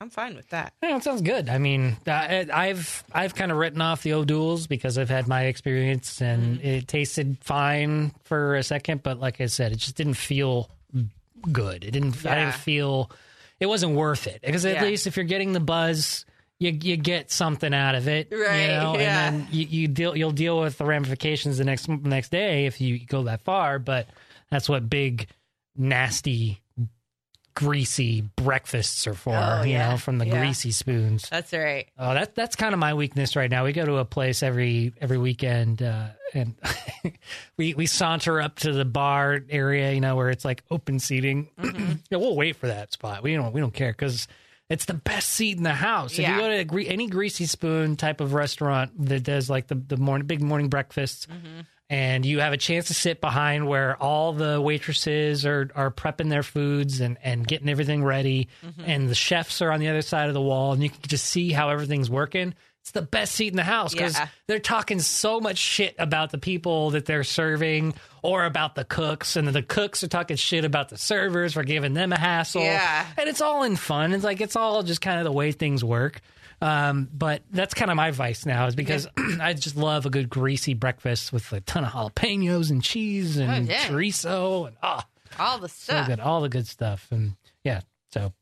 [0.00, 0.74] I'm fine with that.
[0.82, 1.48] Yeah, it sounds good.
[1.48, 5.44] I mean, I, I've I've kind of written off the O'Douls because I've had my
[5.46, 10.14] experience and it tasted fine for a second, but like I said, it just didn't
[10.14, 10.70] feel
[11.50, 11.84] good.
[11.84, 12.24] It didn't.
[12.26, 13.10] I didn't feel
[13.60, 14.84] it wasn't worth it because at Yeah.
[14.84, 16.24] least if you're getting the buzz.
[16.60, 19.28] You, you get something out of it, Right, You know, yeah.
[19.28, 22.80] and then you, you deal you'll deal with the ramifications the next next day if
[22.80, 23.78] you go that far.
[23.78, 24.08] But
[24.50, 25.28] that's what big,
[25.76, 26.60] nasty
[27.54, 29.34] greasy breakfasts are for.
[29.34, 29.90] Oh, you yeah.
[29.90, 30.38] know, from the Yeah.
[30.40, 31.28] greasy spoons.
[31.28, 31.86] That's right.
[31.98, 33.64] Oh, that that's kind of my weakness right now.
[33.64, 36.54] We go to a place every every weekend, uh, and
[37.56, 41.48] we we saunter up to the bar area, you know, where it's like open seating.
[41.60, 41.92] Mm-hmm.
[42.10, 43.22] yeah, we'll wait for that spot.
[43.22, 44.28] We don't we don't care because
[44.70, 46.12] it's the best seat in the house.
[46.18, 49.66] If you go to a gre- any greasy spoon type of restaurant that does like
[49.68, 51.26] the the morning big morning breakfasts.
[51.26, 51.60] Mm-hmm.
[51.90, 56.28] And you have a chance to sit behind where all the waitresses are, are prepping
[56.28, 58.82] their foods and, and getting everything ready, Mm-hmm.
[58.84, 61.24] and the chefs are on the other side of the wall, and you can just
[61.24, 62.52] see how everything's working.
[62.88, 64.28] It's the best seat in the house because Yeah.
[64.46, 69.36] they're talking so much shit about the people that they're serving or about the cooks,
[69.36, 72.62] and the cooks are talking shit about the servers for giving them a hassle.
[72.62, 73.04] Yeah.
[73.18, 74.14] and it's all in fun.
[74.14, 76.22] It's like it's all just kind of the way things work.
[76.62, 79.06] Um, but that's kind of my vice now is because
[79.38, 83.50] I just love a good greasy breakfast with a ton of jalapenos and cheese and
[83.68, 83.90] Oh, dang.
[83.92, 85.06] chorizo and ah,
[85.38, 86.06] All the so stuff.
[86.06, 87.06] good, all the good stuff.
[87.10, 88.32] And yeah, so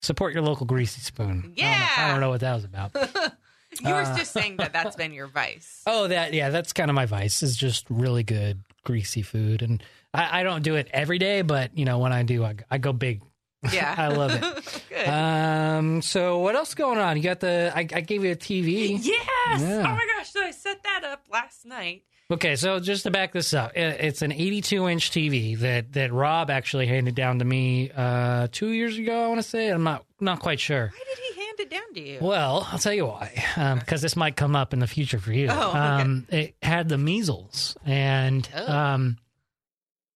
[0.00, 1.52] support your local greasy spoon.
[1.58, 2.96] I don't I don't know, what that was about.
[3.80, 5.82] You were Uh, just saying that that's been your vice.
[5.86, 9.82] Oh, that yeah, that's kind of my vice is just really good greasy food, and
[10.12, 12.78] I, I don't do it every day, but you know when I do, I, I
[12.78, 13.22] go big.
[13.72, 13.94] Yeah.
[13.96, 14.82] I love it.
[14.88, 15.06] Good.
[15.08, 17.16] Um, so what else going on?
[17.16, 18.98] You got the I, I gave you a TV.
[19.00, 19.60] yes.
[19.60, 19.78] yeah.
[19.78, 20.30] Oh my gosh.
[20.32, 22.02] So I set that up last night.
[22.28, 26.50] Okay, so just to back this up, it's an 82 inch TV that that Rob
[26.50, 29.24] actually handed down to me uh, two years ago.
[29.26, 30.90] I want to say I'm not not quite sure.
[30.92, 32.18] Why did he down to you?
[32.20, 35.48] Well, I'll tell you why, because this might come up in the future for you.
[35.50, 35.78] Oh, okay.
[35.78, 38.72] um, it had the measles, and Oh.
[38.72, 39.18] um,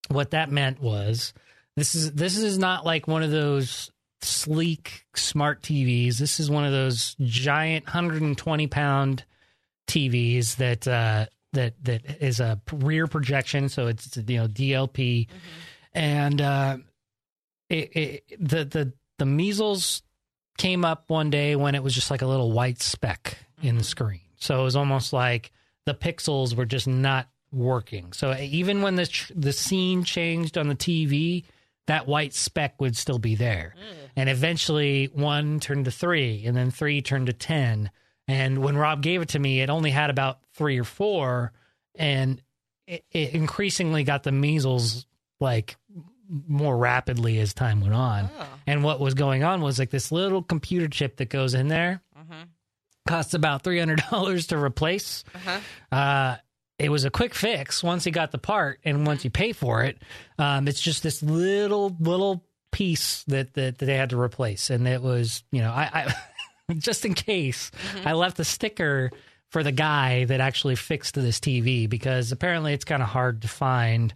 [0.08, 1.32] what that meant was
[1.76, 3.90] this is this is not like one of those
[4.22, 6.16] sleek smart TVs.
[6.18, 9.24] This is one of those giant 120 pound
[9.88, 15.28] TVs that uh, that that is a rear projection, so it's you know DLP,
[15.92, 16.78] and uh,
[17.68, 20.02] it, it, the the the measles
[20.56, 23.82] came up one day when it was just like a little white speck in the
[23.82, 23.86] mm-hmm.
[23.86, 24.20] screen.
[24.38, 25.52] So it was almost like
[25.84, 28.12] the pixels were just not working.
[28.12, 31.44] So even when the tr- the scene changed on the TV,
[31.86, 33.74] that white speck would still be there.
[33.78, 34.08] Mm.
[34.16, 37.90] And eventually one turned to 3 and then 3 turned to 10.
[38.28, 41.52] And when Rob gave it to me, it only had about 3 or 4
[41.94, 42.42] and
[42.86, 45.06] it, it increasingly got the measles
[45.40, 45.76] like
[46.28, 48.28] more rapidly as time went on.
[48.38, 48.46] Oh.
[48.66, 52.00] And what was going on was like this little computer chip that goes in there
[52.18, 52.48] Mhm.
[53.06, 55.22] costs about three hundred dollars to replace.
[55.34, 55.96] Uh-huh.
[55.96, 56.36] Uh,
[56.78, 59.84] it was a quick fix once he got the part, and once you pay for
[59.84, 59.98] it,
[60.38, 64.86] um, it's just this little little piece that, that that they had to replace, and
[64.86, 66.12] it was you know I,
[66.68, 67.70] I just in case
[68.04, 69.10] I left a sticker
[69.50, 73.48] for the guy that actually fixed this TV because apparently it's kind of hard to
[73.48, 74.12] find.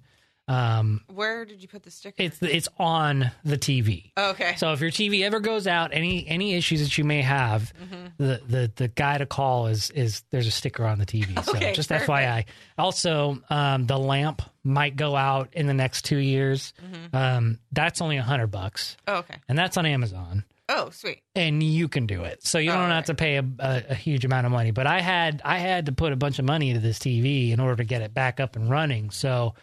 [0.50, 2.20] Um, Where did you put the sticker?
[2.22, 4.10] it's it's on the TV.
[4.18, 4.54] okay.
[4.56, 8.06] So if your TV ever goes out, any any issues that you may have, Mm-hmm.
[8.24, 11.42] the, the the guy to call is is there's a sticker on the TV.
[11.44, 12.10] So Okay, just perfect.
[12.10, 12.44] FYI.
[12.78, 16.72] Also, um, the lamp might go out in the next two years.
[16.84, 17.16] Mm-hmm.
[17.16, 19.36] Um, that's only a hundred bucks, oh, okay.
[19.48, 20.44] and that's on Amazon.
[20.68, 21.20] Oh, sweet.
[21.34, 23.94] And you can do it, so you Oh, don't have to pay a, a, a
[23.94, 24.70] huge amount of money.
[24.70, 27.58] But I had I had to put a bunch of money into this TV in
[27.60, 29.10] order to get it back up and running.
[29.10, 29.54] So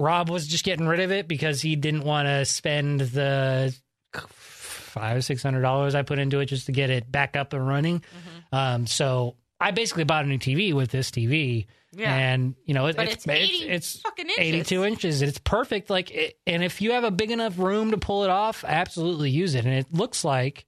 [0.00, 3.74] Rob was just getting rid of it because he didn't want to spend the
[4.14, 7.52] five or six hundred dollars I put into it just to get it back up
[7.52, 8.00] and running.
[8.00, 8.54] Mm-hmm.
[8.54, 12.14] Um, so I basically bought a new TV with this TV, Yeah.
[12.14, 14.38] and you know it, it's it's 80 it's, fucking inches.
[14.40, 15.22] eighty-two inches.
[15.22, 15.90] It's perfect.
[15.90, 19.30] Like, it, and if you have a big enough room to pull it off, absolutely
[19.30, 19.66] use it.
[19.66, 20.64] And it looks like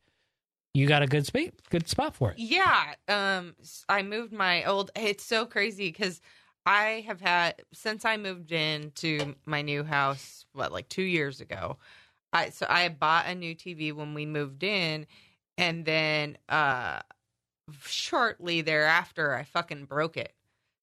[0.74, 2.38] you got a good spot, good spot for it.
[2.38, 2.94] Yeah.
[3.08, 3.54] Um,
[3.88, 4.90] I moved my old.
[4.94, 6.20] It's so crazy because
[6.64, 10.46] I have had since I moved into my new house.
[10.52, 11.78] What, like two years ago?
[12.32, 15.06] I so I bought a new TV when we moved in,
[15.58, 17.00] and then uh,
[17.84, 20.34] shortly thereafter, I fucking broke it.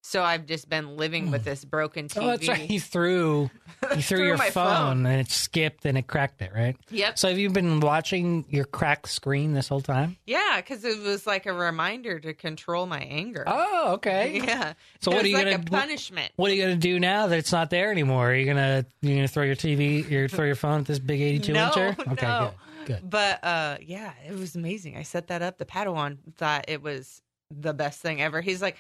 [0.10, 2.14] So I've just been living with this broken TV.
[2.16, 2.24] Hmm.
[2.24, 2.68] Oh, that's right.
[2.68, 3.42] You threw
[3.96, 5.06] you threw, Threw your phone, phone.
[5.06, 6.76] and it skipped and it cracked it, right?
[6.90, 7.20] Yep.
[7.20, 10.18] So have you been watching your cracked screen this whole time?
[10.26, 13.44] Yeah, because it was like a reminder to control my anger.
[13.46, 14.42] Oh, okay.
[14.50, 14.74] Yeah.
[15.00, 16.32] So It what are you like gonna a punishment?
[16.38, 18.32] What are you gonna do now that it's not there anymore?
[18.32, 21.22] Are you gonna you gonna throw your TV, you throw your phone at this big
[21.22, 22.00] eighty-two No, incher?
[22.14, 22.52] Okay, no.
[22.86, 23.10] good, good.
[23.10, 24.98] But uh yeah, it was amazing.
[24.98, 25.60] I set that up.
[25.60, 27.22] The Padawan thought it was
[27.52, 28.42] the best thing ever.
[28.42, 28.76] He's like,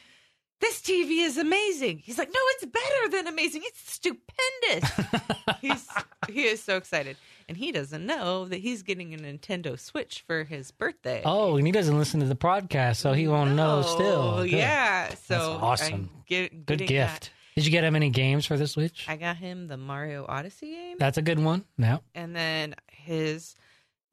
[0.61, 1.99] This TV is amazing.
[1.99, 3.61] He's like, No, it's better than amazing.
[3.65, 4.91] It's stupendous.
[5.61, 5.87] he's
[6.29, 7.17] he is so excited.
[7.47, 11.21] And he doesn't know that he's getting a Nintendo Switch for his birthday.
[11.25, 13.81] Oh, and he doesn't listen to the podcast, so he won't know.
[13.81, 14.51] Still, Good.
[14.51, 15.13] yeah.
[15.15, 16.09] So awesome.
[16.27, 16.89] Get- good gift.
[17.23, 17.29] that.
[17.55, 19.05] Did you get him any games for the Switch?
[19.07, 20.97] I got him the Mario Odyssey game.
[20.99, 21.65] That's a good one.
[21.77, 21.97] Yeah.
[22.13, 23.55] and then his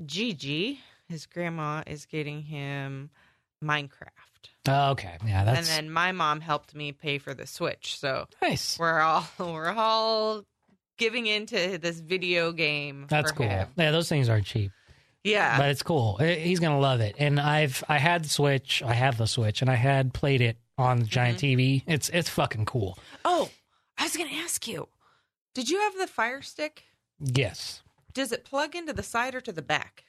[0.04, 3.10] Gigi, his grandma, is getting him
[3.62, 4.25] Minecraft.
[4.68, 5.16] Oh, okay.
[5.26, 7.98] Yeah, that's and then my mom helped me pay for the Switch.
[7.98, 8.78] So nice.
[8.78, 10.42] we're all we're all
[10.98, 13.06] giving into this video game.
[13.08, 13.46] That's cool.
[13.48, 13.68] him.
[13.76, 14.72] Yeah, those things aren't cheap,
[15.24, 15.58] Yeah.
[15.58, 16.16] but it's cool.
[16.16, 17.16] He's gonna love it.
[17.18, 18.82] And I've I had the Switch.
[18.84, 21.58] I have the Switch, and I had played it on the giant Mm-hmm.
[21.60, 21.82] TV.
[21.86, 22.98] It's it's fucking cool.
[23.24, 23.50] oh,
[23.98, 24.88] I was gonna ask you.
[25.54, 26.84] Did you have the Fire Stick?
[27.18, 27.82] Yes.
[28.12, 30.04] Does it plug into the side or to the back?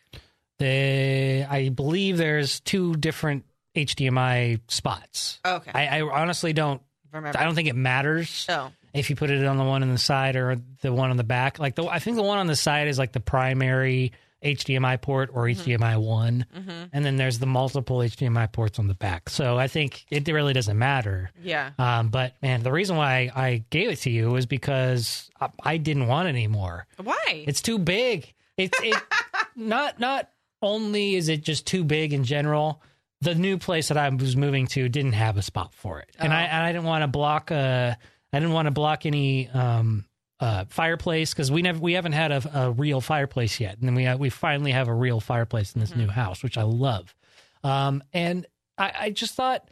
[0.59, 3.45] The I believe there's two different
[3.77, 5.39] HDMI spots.
[5.45, 5.71] Okay.
[5.73, 6.81] I, I honestly don't.
[7.13, 7.39] remember.
[7.39, 9.97] I don't think it matters Oh, if you put it on the one on the
[9.97, 11.59] side or the one on the back.
[11.59, 14.11] Like the I think the one on the side is like the primary
[14.43, 18.93] HDMI port or HDMI one, hmm and then there's the multiple HDMI ports on the
[18.93, 19.29] back.
[19.29, 21.31] So I think it really doesn't matter.
[21.41, 21.71] yeah.
[21.79, 25.77] Um, but man, the reason why I gave it to you was because I, I
[25.77, 26.85] didn't want it anymore.
[27.03, 27.45] Why?
[27.47, 28.31] It's too big.
[28.57, 28.95] It's it
[29.55, 30.29] not not
[30.61, 32.81] only is it just too big in general.
[33.21, 36.31] The new place that I was moving to didn't have a spot for it, and
[36.33, 36.47] I Oh.
[36.47, 37.95] and I didn't want to block uh
[38.33, 40.05] I didn't want to block any um
[40.39, 43.95] uh fireplace because we never we haven't had a, a real fireplace yet, and then
[43.95, 45.99] we ha- we finally have a real fireplace in this Mm-hmm.
[46.01, 47.15] new house, which I love.
[47.63, 48.45] Um, and
[48.77, 49.67] I, I just thought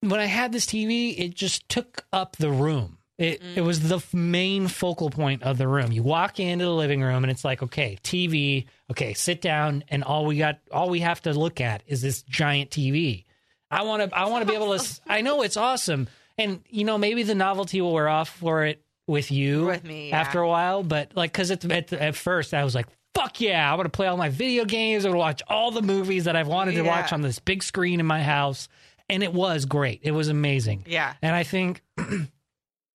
[0.00, 2.98] when I had this TV, it just took up the room.
[3.22, 3.56] It Mm.
[3.58, 5.92] it was the f- main focal point of the room.
[5.92, 10.02] You walk into the living room and it's like, okay, TV, okay, sit down, and
[10.02, 13.24] all we got, all we have to look at is this giant TV.
[13.70, 15.00] I want to, I want to be able to.
[15.06, 18.82] I know it's awesome, and you know maybe the novelty will wear off for it
[19.06, 20.20] with you With me, yeah.
[20.20, 22.86] after a while, but like because at, at at first I was like.
[23.14, 23.70] Fuck yeah!
[23.70, 25.04] I want to play all my video games.
[25.04, 26.88] I want to watch all the movies that I've wanted to Yeah.
[27.02, 28.68] watch on this big screen in my house,
[29.10, 30.00] and it was great.
[30.02, 30.84] It was amazing.
[30.88, 31.12] Yeah.
[31.20, 31.82] And I think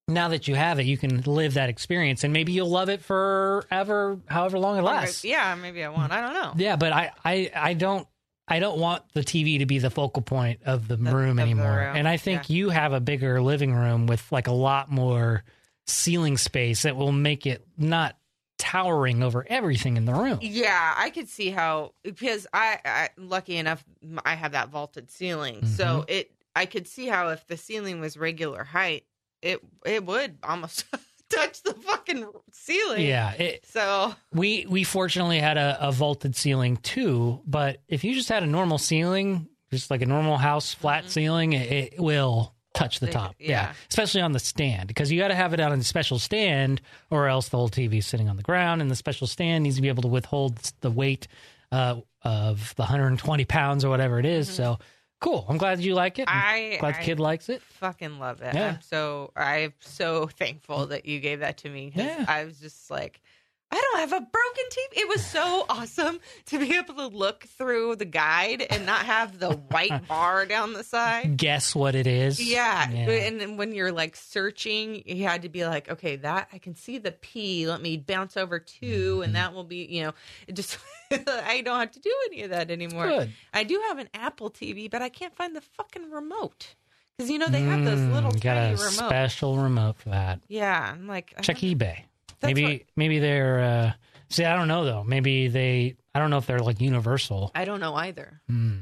[0.07, 3.01] now that you have it, you can live that experience, and maybe you'll love it
[3.01, 5.23] forever, however long it lasts.
[5.25, 6.11] Yeah, maybe I won't.
[6.11, 6.53] I don't know.
[6.55, 8.07] Yeah, but I, I, I don't,
[8.47, 11.41] I don't want the TV to be the focal point of the room of the
[11.41, 11.69] anymore.
[11.77, 15.43] room, And I think you have a bigger living room with like a lot more
[15.85, 18.17] ceiling space that will make it not
[18.57, 20.39] towering over everything in the room.
[20.41, 23.83] Yeah, I could see how because I, I lucky enough
[24.25, 25.67] I have that vaulted ceiling, Mm-hmm.
[25.75, 29.03] so it I could see how if the ceiling was regular height,
[29.41, 30.85] it it would almost
[31.29, 33.05] touch the fucking ceiling.
[33.05, 38.13] Yeah, it, So we we fortunately had a, a vaulted ceiling too, but if you
[38.13, 42.53] just had a normal ceiling, just like a normal house flat ceiling, it, it will
[42.73, 43.35] touch the top.
[43.39, 43.49] yeah.
[43.49, 43.73] Yeah.
[43.89, 46.79] especially on the stand because you got to have it on a special stand,
[47.09, 49.77] or else the whole TV is sitting on the ground, and the special stand needs
[49.77, 51.27] to be able to withhold the weight
[51.71, 54.47] uh, of the 120 pounds or whatever it is.
[54.49, 54.77] So
[55.20, 55.45] cool.
[55.49, 56.28] I'm glad you like it.
[56.28, 57.61] I'm I glad the I kid likes it.
[57.61, 58.53] fucking love it.
[58.53, 58.70] Yeah.
[58.76, 61.91] I'm so I'm so thankful that you gave that to me.
[61.95, 62.26] Yeah.
[62.28, 63.22] I was just like.
[63.70, 65.01] I don't have a broken TV.
[65.01, 69.39] It was so awesome to be able to look through the guide and not have
[69.39, 71.36] the white bar down the side.
[71.36, 72.39] Guess what it is?
[72.41, 72.89] Yeah.
[72.89, 73.09] Yeah.
[73.09, 76.76] And then when you're like searching, you had to be like, okay, that I can
[76.76, 77.68] see the P.
[77.68, 79.24] Let me bounce over 2 Mm-hmm.
[79.24, 80.13] and that will be, you know,
[80.53, 80.78] just
[81.11, 83.07] I don't have to do any of that anymore.
[83.07, 83.32] Good.
[83.53, 86.76] I do have an Apple TV, but I can't find the fucking remote.
[87.18, 89.07] Because you know they have those little Mm, got tiny a remotes.
[89.07, 90.39] special remote for that.
[90.47, 92.03] yeah, I'm like check eBay.
[92.39, 93.91] That's maybe what- maybe they're uh
[94.29, 95.03] see I don't know though.
[95.03, 97.51] Maybe they I don't know if they're like universal.
[97.55, 98.41] I don't know either.
[98.49, 98.79] Hmm.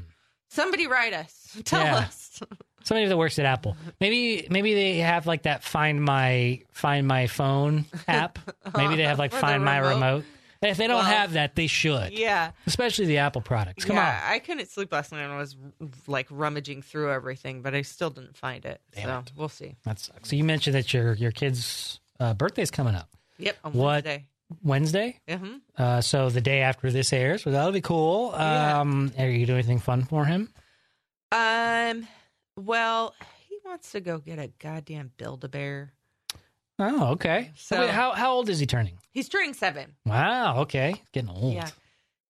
[0.48, 1.56] Somebody write us.
[1.64, 1.96] Tell Yeah.
[1.96, 2.40] us.
[2.84, 3.76] Somebody that works at Apple.
[4.00, 8.38] Maybe maybe they have like that find my find my phone app.
[8.76, 9.94] Maybe they have like find my remote.
[9.94, 10.24] remote.
[10.62, 12.12] If they don't Well, have that, they should.
[12.16, 12.52] yeah.
[12.66, 13.84] Especially the Apple products.
[13.84, 14.32] Come yeah, on.
[14.32, 15.22] I couldn't sleep last night.
[15.22, 15.56] And I was
[16.06, 18.80] like rummaging through everything, but I still didn't find it.
[18.94, 19.32] Damn so it.
[19.36, 19.74] we'll see.
[19.84, 20.30] That sucks.
[20.30, 23.08] So you mentioned that your your kid's uh, birthday's coming up
[23.38, 24.26] Yep, on What- Wednesday.
[24.62, 25.20] Wednesday.
[25.28, 28.32] hmm Uh, so the day after this airs, so that'll be cool.
[28.36, 28.80] Yeah.
[28.80, 30.52] Um, are you doing anything fun for him?
[31.32, 32.06] Um.
[32.56, 33.14] Well,
[33.48, 35.92] he wants to go get a goddamn Build a Bear.
[36.78, 37.50] Oh, okay.
[37.56, 38.98] So- Wait, how how old is he turning?
[39.10, 39.96] He's turning seven.
[40.06, 40.60] Wow.
[40.62, 41.54] Okay, getting old.
[41.54, 41.68] Yeah.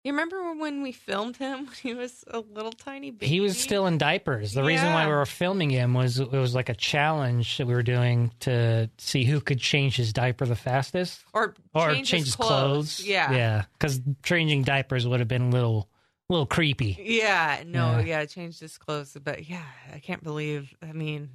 [0.07, 3.27] You remember when we filmed him when he was a little tiny baby?
[3.27, 4.53] He was still in diapers.
[4.53, 7.75] The reason why we were filming him was it was like a challenge that we
[7.75, 12.25] were doing to see who could change his diaper the fastest or or change, change,
[12.27, 13.05] his clothes.
[13.05, 13.33] Yeah.
[13.33, 13.65] yeah.
[13.73, 15.89] Because changing diapers would have been a little,
[16.29, 16.97] little creepy.
[17.01, 18.21] Yeah, no, Yeah.
[18.21, 20.73] yeah, changed his clothes, but yeah, I can't believe.
[20.89, 21.31] I mean,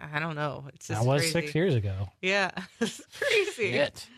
[0.00, 0.64] I don't know.
[0.74, 1.32] It's just That was crazy.
[1.32, 2.08] six years ago.
[2.20, 2.50] Yeah,
[2.80, 3.70] it's crazy.
[3.70, 4.08] Shit.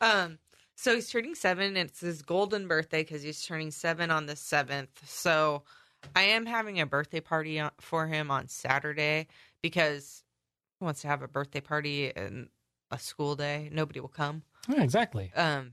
[0.00, 0.40] Um,
[0.76, 1.76] so he's turning seven.
[1.76, 4.90] It's his golden birthday because he's turning seven on the seventh.
[5.08, 5.62] So
[6.14, 9.26] I am having a birthday party for him on Saturday
[9.62, 10.22] because
[10.78, 12.48] he wants to have a birthday party and
[12.90, 13.68] a school day.
[13.72, 14.42] Nobody will come.
[14.68, 15.32] Yeah, exactly.
[15.34, 15.72] Um,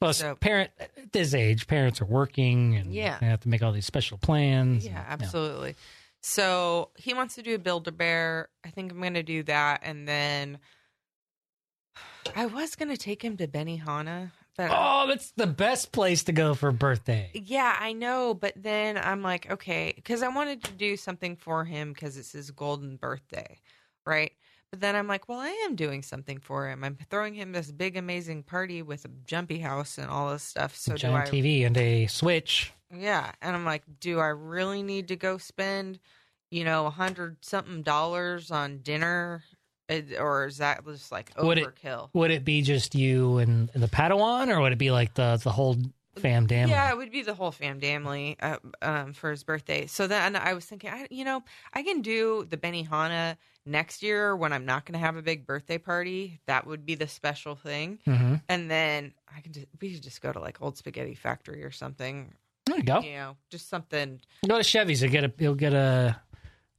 [0.00, 3.18] Plus, So- parent at this age, parents are working and Yeah.
[3.18, 4.86] they have to make all these special plans.
[4.86, 5.74] Yeah, and- absolutely.
[6.20, 8.48] So he wants to do a Build a Bear.
[8.64, 10.58] I think I'm going to do that, and then
[12.36, 16.32] I was going to take him to Benihana, but Oh, that's the best place to
[16.32, 17.30] go for a birthday.
[17.34, 18.34] yeah, I know.
[18.34, 22.32] But then I'm like, okay, because I wanted to do something for him because it's
[22.32, 23.58] his golden birthday,
[24.04, 24.32] right?
[24.70, 26.84] But then I'm like, well, I am doing something for him.
[26.84, 30.76] I'm throwing him this big, amazing party with a jumpy house and all this stuff.
[30.76, 32.72] So do Giant I TV and a Switch.
[32.94, 33.32] Yeah.
[33.40, 35.98] And I'm like, do I really need to go spend,
[36.50, 39.42] you know, a hundred something dollars on dinner?
[39.88, 42.10] It- Or is that just like Would it- overkill?
[42.12, 45.40] Would it be just you and, and the Padawan, or would it be like the
[45.42, 45.76] the whole
[46.16, 46.68] fam damn?
[46.68, 49.86] Yeah, it would be the whole fam family uh, um, for his birthday.
[49.86, 54.34] So then I was thinking, I, you know, I can do the Benihana next year
[54.34, 56.40] when I'm not going to have a big birthday party.
[56.46, 57.98] That would be the special thing.
[58.04, 61.62] hmm And then I can just, we could just go to like Old Spaghetti Factory
[61.64, 62.32] or something.
[62.66, 63.00] There you go.
[63.00, 64.20] You know, just something.
[64.46, 65.00] Go to Chevy's.
[65.02, 65.32] You'll get a.
[65.38, 66.20] You'll get a.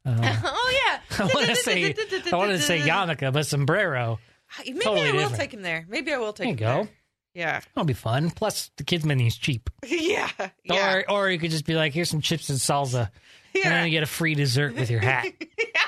[0.05, 0.99] Uh, oh yeah.
[1.19, 1.93] I want to say.
[2.31, 4.19] I wanted to say yarmulke, but sombrero.
[4.65, 5.35] Maybe Totally I will different.
[5.41, 5.85] take him there.
[5.87, 6.83] Maybe I will take There you him go.
[6.85, 6.93] there.
[7.35, 7.59] Yeah.
[7.75, 8.31] That'll be fun.
[8.31, 9.69] Plus, the kids' menu is cheap.
[9.85, 10.29] yeah.
[10.63, 10.95] Yeah.
[11.07, 13.11] Or, or you could just be like, "Here's some chips and salsa,"
[13.53, 15.25] and then you get a free dessert with your hat.
[15.39, 15.81] yeah.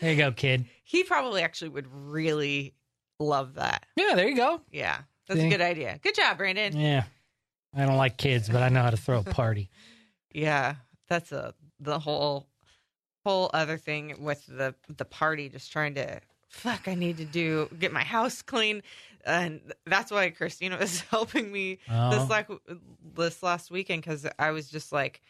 [0.00, 0.64] There you go, kid.
[0.84, 2.74] He probably actually would really
[3.20, 3.84] love that.
[3.96, 4.60] Yeah, there you go.
[4.72, 4.98] Yeah.
[5.28, 5.46] That's See?
[5.46, 5.98] a good idea.
[6.02, 6.76] Good job, Brandon.
[6.78, 7.04] Yeah,
[7.74, 9.70] I don't like kids, but I know how to throw a party.
[10.32, 10.76] Yeah.
[11.08, 12.46] That's a the whole
[13.24, 17.68] whole other thing with the the party just trying to fuck I need to do
[17.78, 18.82] get my house clean
[19.24, 22.10] and that's why Christina was helping me Oh.
[22.10, 22.48] this like
[23.16, 25.20] this last weekend because I was just like,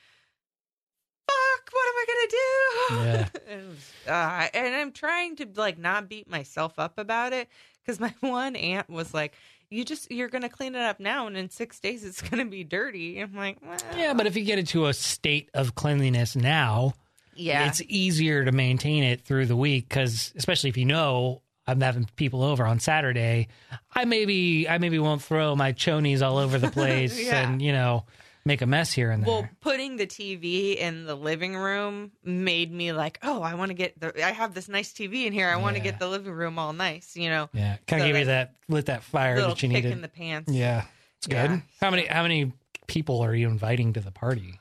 [1.29, 3.29] "Fuck, what am I gonna do?" Yeah.
[3.55, 3.77] and,
[4.09, 7.49] uh, and I'm trying to like not beat myself up about it
[7.85, 9.35] because my one aunt was like,
[9.71, 12.65] "You just you're gonna clean it up now, and in six days it's gonna be
[12.65, 16.95] dirty." I'm like, well, Yeah, but if you get into a state of cleanliness now,
[17.37, 21.81] yeah, it's easier to maintain it through the week because, especially if you know I'm
[21.81, 23.49] having people over on Saturday,
[23.95, 27.49] I maybe I maybe won't throw my chonies all over the place Yeah.
[27.49, 28.05] and you know
[28.47, 29.29] make a mess here and there.
[29.31, 33.75] Well, putting the TV in the living room made me like, oh, I want to
[33.75, 34.23] get the.
[34.23, 35.49] I have this nice TV in here.
[35.49, 35.93] I want to Yeah.
[35.93, 37.17] get the living room all nice.
[37.17, 39.69] You know, yeah, kind so of give you that that lit that fire that you
[39.69, 39.93] kick needed.
[39.93, 40.53] in the pants.
[40.53, 40.85] yeah,
[41.17, 41.51] it's good.
[41.51, 41.61] Yeah.
[41.81, 42.53] How many how many
[42.87, 44.61] people are you inviting to the party?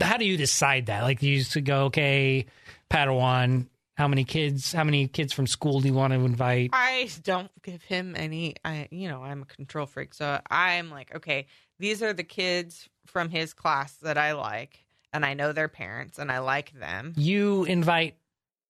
[0.00, 1.02] How do you decide that?
[1.02, 2.46] Like you used to go, okay,
[2.90, 3.66] Padawan.
[3.94, 4.72] How many kids?
[4.72, 6.70] How many kids from school do you want to invite?
[6.72, 8.54] I don't give him any.
[8.64, 11.46] I, you know, I'm a control freak, so I'm like, okay,
[11.78, 14.78] these are the kids from his class that I like,
[15.12, 17.12] and I know their parents, and I like them.
[17.16, 18.16] you invite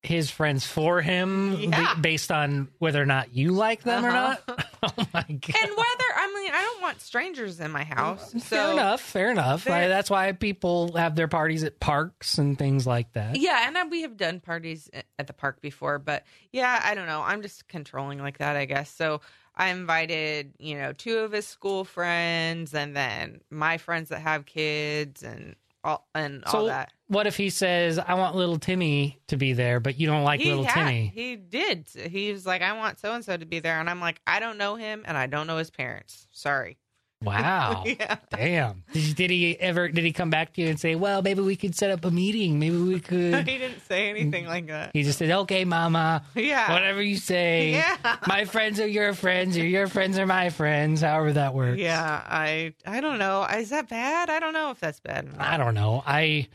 [0.02, 1.94] his friends for him Yeah.
[1.94, 4.36] based on whether or not you like them or Uh-huh.
[4.48, 4.66] not.
[4.82, 5.56] oh my god!
[5.62, 8.32] And whether I mean, I don't want strangers in my house.
[8.32, 9.00] So fair enough.
[9.00, 9.68] Fair enough.
[9.68, 13.36] I- that's why people have their parties at parks and things like that.
[13.36, 17.06] Yeah, and uh, we have done parties at the park before, but yeah, I don't
[17.06, 17.22] know.
[17.22, 18.90] I'm just controlling like that, I guess.
[18.90, 19.20] So
[19.54, 24.46] I invited, you know, two of his school friends, and then my friends that have
[24.46, 25.54] kids, and
[25.84, 26.92] all and all So that.
[27.08, 30.40] what if he says, "I want little Timmy to be there," but you don't like
[30.40, 31.12] little had- Timmy?
[31.14, 31.88] He did.
[31.88, 33.80] He was like, I want so and so to be there.
[33.80, 36.28] And I'm like, I don't know him and I don't know his parents.
[36.32, 36.78] Sorry.
[37.24, 37.84] Wow.
[37.86, 38.16] yeah.
[38.30, 38.84] Damn.
[38.92, 39.88] Did, you- did he ever?
[39.88, 42.10] Did he come back to you and say, "Well, maybe we could set up a
[42.10, 42.58] meeting.
[42.58, 44.90] Maybe we could." he didn't say anything like that.
[44.92, 46.24] he just said, "Okay, Mama.
[46.34, 46.72] Yeah.
[46.72, 47.72] Whatever you say.
[47.82, 48.16] Yeah.
[48.26, 51.00] My friends are your friends, or your friends are my friends.
[51.00, 51.78] However that works.
[51.78, 52.22] Yeah.
[52.26, 53.44] I I don't know.
[53.44, 54.30] Is that bad?
[54.30, 55.28] I don't know if that's bad.
[55.38, 56.02] I don't know.
[56.06, 56.48] I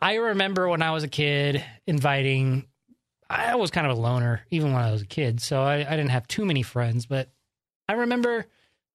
[0.00, 2.66] I remember when I was a kid inviting.
[3.30, 5.96] I was kind of a loner even when I was a kid, so I, I
[5.96, 7.06] didn't have too many friends.
[7.06, 7.30] But
[7.88, 8.46] I remember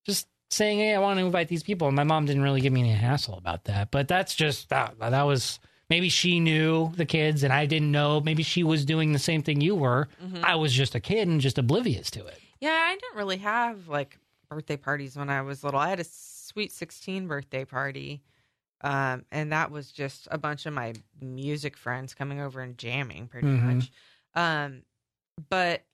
[0.06, 2.72] just saying, "Hey, I want to invite these people," and my mom didn't really give
[2.72, 3.90] me any hassle about that.
[3.90, 4.98] But that's just that.
[4.98, 5.58] That was
[5.90, 8.20] maybe she knew the kids, and I didn't know.
[8.20, 10.08] Maybe she was doing the same thing you were.
[10.22, 10.42] Mhm.
[10.44, 12.40] I was just a kid and just oblivious to it.
[12.60, 14.18] Yeah, I didn't really have like
[14.48, 15.80] birthday parties when I was little.
[15.80, 18.22] I had a sweet 16 birthday party.
[18.80, 23.26] Um, and that was just a bunch of my music friends coming over and jamming
[23.26, 23.62] pretty Mhm.
[23.74, 23.90] much.
[24.34, 24.82] Um,
[25.50, 25.84] but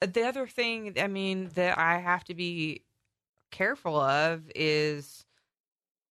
[0.00, 2.82] the other thing, I mean, that I have to be
[3.50, 5.24] careful of is,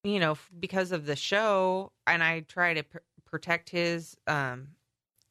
[0.03, 4.69] you know, because of the show, and I try to pr- protect his, um,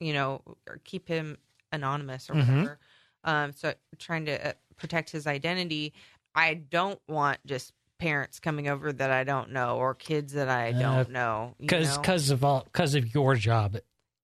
[0.00, 1.38] you know, or keep him
[1.72, 2.48] anonymous or Mhm.
[2.48, 2.78] whatever.
[3.24, 5.92] Um, so trying to uh, protect his identity.
[6.34, 10.72] I don't want just parents coming over that I don't know or kids that I
[10.72, 11.54] Uh, don't know.
[11.58, 13.76] Because because of all because of your job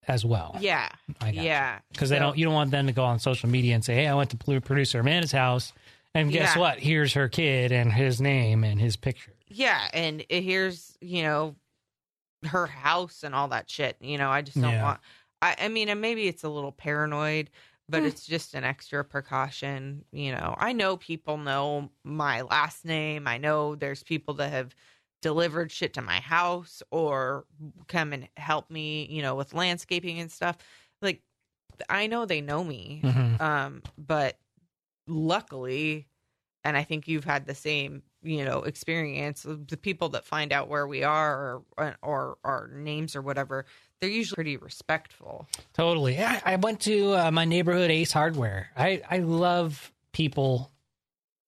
[0.08, 0.56] as well.
[0.60, 0.88] yeah,
[1.20, 1.42] I got you.
[1.42, 2.36] yeah, because they don't.
[2.36, 4.60] You don't want them to go on social media and say, "Hey, I went to
[4.60, 5.72] producer Amanda's house,
[6.14, 6.60] And guess Yeah.
[6.60, 6.78] what?
[6.80, 9.34] Here's her kid and his name and his picture.
[9.48, 11.56] Yeah, and it- here's you know
[12.46, 13.96] her house and all that shit.
[14.00, 14.82] You know, I just don't Yeah.
[14.82, 15.00] want.
[15.42, 17.50] I, I mean, and maybe it's a little paranoid,
[17.88, 18.06] but Hmm.
[18.06, 20.04] it's just an extra precaution.
[20.12, 23.28] You know, I know people know my last name.
[23.28, 24.74] I know there's people that have
[25.22, 27.44] delivered shit to my house or
[27.88, 29.06] come and help me.
[29.10, 30.56] You know, with landscaping and stuff.
[31.02, 31.22] Like,
[31.88, 33.00] I know they know me.
[33.04, 33.40] Mhm.
[33.40, 34.38] Um, but
[35.10, 36.06] luckily,
[36.64, 39.44] and I think you've had the same, you know, experience.
[39.44, 43.66] The people that find out where we are or or our names or whatever,
[44.00, 45.46] they're usually pretty respectful.
[45.74, 46.18] Totally.
[46.18, 48.70] I, I went to uh, my neighborhood Ace Hardware.
[48.76, 50.70] I, I love people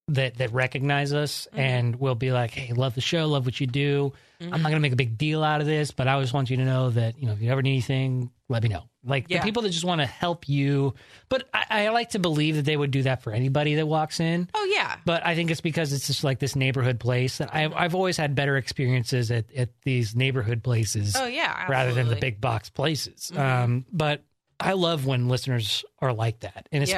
[0.08, 1.58] that that recognize us Mhm.
[1.58, 4.12] and will be like, "Hey, love the show, love what you do.
[4.40, 4.52] Mm-hmm.
[4.52, 6.56] I'm not gonna make a big deal out of this, but I just want you
[6.56, 9.38] to know that you know if you ever need anything, let me know." Like Yeah.
[9.38, 10.94] the people that just want to help you.
[11.28, 14.20] But I, I like to believe that they would do that for anybody that walks
[14.20, 14.48] in.
[14.54, 17.72] Oh yeah, But I think it's because it's just like this neighborhood place that I've
[17.74, 22.16] I've always had better experiences at, at these neighborhood places oh yeah, rather than the
[22.16, 23.30] big box places.
[23.34, 23.38] Mhm.
[23.38, 24.24] Um, but
[24.60, 26.94] I love when listeners are like that, and Yeah.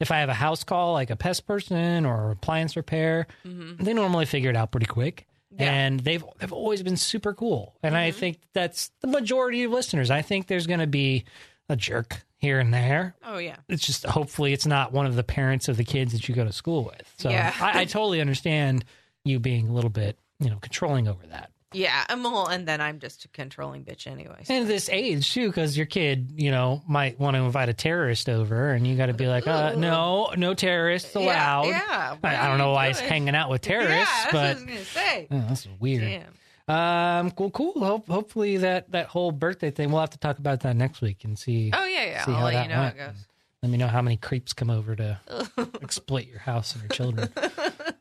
[0.00, 3.78] If I have a house call, like a pest person or appliance repair, Mhm.
[3.78, 5.26] they normally figure it out pretty quick.
[5.50, 5.72] Yeah.
[5.72, 8.14] And they've they've always been super cool, and I Mhm.
[8.14, 10.10] think that's the majority of listeners.
[10.10, 11.24] I think there's going to be
[11.68, 13.14] a jerk here and there.
[13.24, 16.28] Oh yeah, It's just hopefully it's not one of the parents of the kids that
[16.28, 17.10] you go to school with.
[17.16, 17.54] So Yeah.
[17.60, 18.84] I, I totally understand
[19.24, 21.50] you being a little bit you know controlling over that.
[21.72, 22.04] Yeah.
[22.08, 24.46] And well, and then I'm just a controlling bitch anyways.
[24.48, 28.28] And this age too, because your kid, you know, might want to invite a terrorist
[28.28, 31.66] over, and you got to be like, uh, no, no terrorists allowed.
[31.66, 32.16] Yeah, yeah.
[32.22, 34.56] I, I don't know why he's hanging out with terrorists, yeah, that's what I but
[34.56, 35.28] was gonna say.
[35.30, 36.02] oh, that's weird.
[36.02, 36.32] Damn.
[36.68, 37.72] Um, cool, cool.
[37.76, 41.22] Hope, hopefully that that whole birthday thing, we'll have to talk about that next week
[41.24, 41.70] and see.
[41.72, 42.24] Oh yeah, yeah.
[42.24, 42.96] see I'll how let that you know how went.
[42.98, 43.14] it
[43.62, 45.20] Let me know how many creeps come over to
[45.82, 47.28] exploit your house and your children.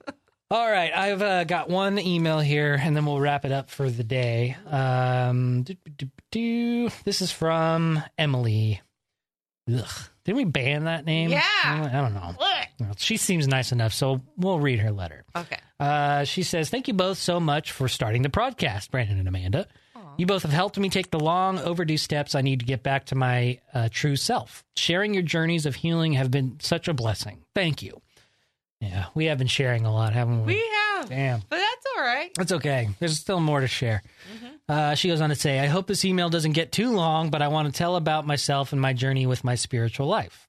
[0.51, 3.89] All right, I've uh, got one email here, and then we'll wrap it up for
[3.89, 4.55] the day.
[4.69, 6.89] Um, do, do, do.
[7.03, 8.79] This is from Emily.
[9.73, 9.89] Ugh.
[10.23, 11.31] Didn't we ban that name?
[11.31, 11.41] Yeah.
[11.63, 12.35] I don't know.
[12.79, 15.23] Well, She seems nice enough, so we'll read her letter.
[15.35, 15.57] okay.
[15.79, 19.67] Uh, she says, Thank you both so much for starting the podcast, Brandon and Amanda.
[19.95, 19.99] Aw.
[20.17, 23.05] You both have helped me take the long overdue steps I need to get back
[23.07, 24.63] to my uh, true self.
[24.77, 27.43] Sharing your journeys of healing have been such a blessing.
[27.55, 27.99] Thank you.
[28.81, 30.55] Yeah, we have been sharing a lot, haven't we?
[30.55, 31.39] We have, Damn.
[31.49, 32.31] but that's all right.
[32.35, 32.89] That's okay.
[32.99, 34.03] There's still more to share.
[34.67, 37.41] Uh, she goes on to say, I hope this email doesn't get too long, but
[37.41, 40.47] I want to tell about myself and my journey with my spiritual life.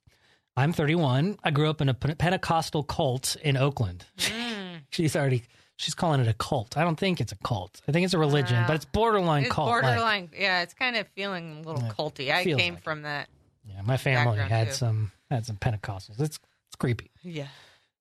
[0.56, 1.38] I'm 31.
[1.44, 4.04] I grew up in a Pentecostal cult in Oakland.
[4.18, 4.80] Mm.
[4.90, 5.42] She's already
[5.78, 6.76] she's calling it a cult.
[6.78, 7.82] I don't think it's a cult.
[7.86, 8.66] I think it's a religion, Wow.
[8.66, 9.68] but it's borderline It's cult.
[9.68, 10.30] borderline.
[10.34, 12.32] yeah, it's kind of feeling a little Yeah, culty.
[12.32, 13.28] I came like from that.
[13.68, 14.72] yeah, my family had too.
[14.72, 16.18] some had some Pentecostals.
[16.20, 17.10] It's it's creepy.
[17.22, 17.48] Yeah.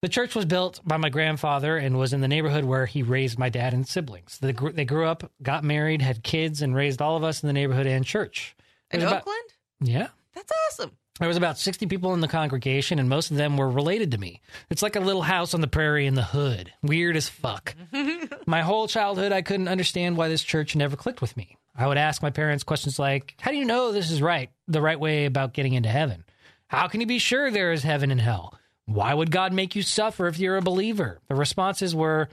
[0.05, 3.39] The church was built by my grandfather and was in the neighborhood where he raised
[3.39, 4.37] my dad and siblings.
[4.37, 7.47] They grew, they grew up, got married, had kids, and raised all of us in
[7.47, 8.55] the neighborhood and church.
[8.91, 9.49] In about- Oakland?
[9.81, 10.09] Yeah.
[10.35, 10.91] That's awesome.
[11.17, 14.19] There was about 60 people in the congregation, and most of them were related to
[14.19, 14.41] me.
[14.69, 16.71] It's like a little house on the prairie in the hood.
[16.83, 17.73] Weird as fuck.
[18.45, 21.57] my whole childhood, I couldn't understand why this church never clicked with me.
[21.75, 24.83] I would ask my parents questions like, How do you know this is right, the
[24.83, 26.25] right way about getting into heaven?
[26.67, 28.53] How can you be sure there is heaven and hell?
[28.85, 31.19] Why would God make you suffer if you're a believer?
[31.27, 32.29] The responses were,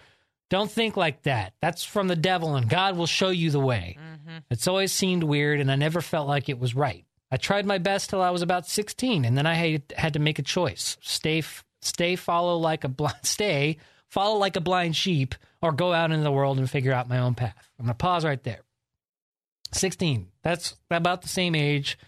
[0.50, 1.54] Don't think like that.
[1.60, 3.96] That's from the devil, and God will show you the way.
[3.98, 4.38] Mm-hmm.
[4.50, 7.04] It's always seemed weird, and I never felt like it was right.
[7.30, 9.54] I tried my best till I was about 16, and then I
[9.96, 11.42] had, to make a choice: stay,
[11.80, 13.78] stay, follow like a blind, stay,
[14.08, 17.18] follow like a blind sheep, or go out into the world and figure out my
[17.18, 17.70] own path.
[17.78, 18.60] I'm gonna pause right there.
[19.72, 20.28] 16.
[20.42, 21.98] That's about the same age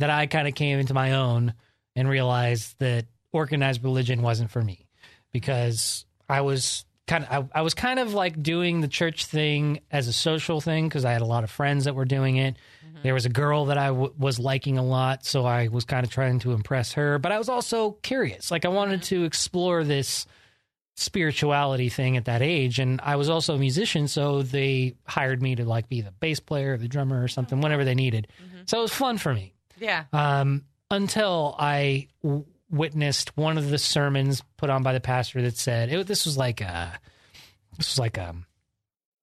[0.00, 1.54] that I kind of came into my own
[1.94, 4.86] and realized that organized religion wasn't for me
[5.32, 9.80] because I was kind of I, I was kind of like doing the church thing
[9.90, 12.56] as a social thing because I had a lot of friends that were doing it.
[13.04, 16.04] There was a girl that I w- was liking a lot, so I was kind
[16.04, 17.20] of trying to impress her.
[17.20, 20.26] But I was also curious, like I wanted to explore this
[20.96, 25.54] spirituality thing at that age, and I was also a musician, so they hired me
[25.56, 28.28] to like be the bass player, or the drummer, or something, whenever they needed.
[28.66, 30.04] So it was fun for me Yeah.
[30.12, 35.56] um, until I w- witnessed one of the sermons put on by the pastor that
[35.56, 36.98] said it, this was like a
[37.76, 38.44] this was like um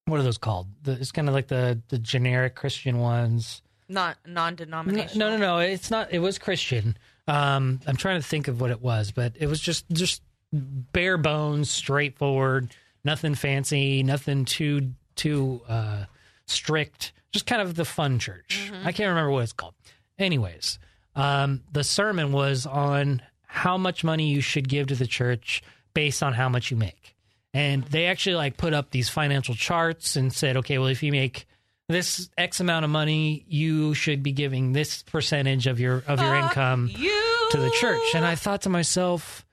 [0.06, 0.68] what are those called?
[0.82, 3.62] The, it's kind of like the the generic Christian ones.
[3.88, 5.30] Not non-denominational.
[5.30, 5.58] no, no, no.
[5.58, 6.12] It's not.
[6.12, 6.96] It was Christian.
[7.28, 10.22] Um, I'm trying to think of what it was, but it was just just
[10.52, 12.74] bare bones, straightforward,
[13.04, 16.04] nothing fancy, nothing too too uh,
[16.46, 17.12] strict.
[17.32, 18.70] Just kind of the fun church.
[18.84, 19.74] I can't remember what it's called.
[20.18, 20.78] Anyways,
[21.14, 23.22] um, the sermon was on
[23.56, 25.62] how much money you should give to the church
[25.94, 27.16] based on how much you make.
[27.54, 31.10] And they actually like put up these financial charts and said, okay, well, if you
[31.10, 31.46] make
[31.88, 36.34] this X amount of money, you should be giving this percentage of your of your
[36.34, 38.14] income you to the church.
[38.14, 39.46] And I thought to myself,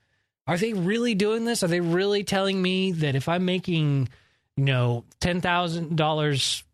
[0.48, 1.64] are they really doing this?
[1.64, 4.10] Are they really telling me that if I'm making,
[4.58, 6.66] you know, ten thousand dollars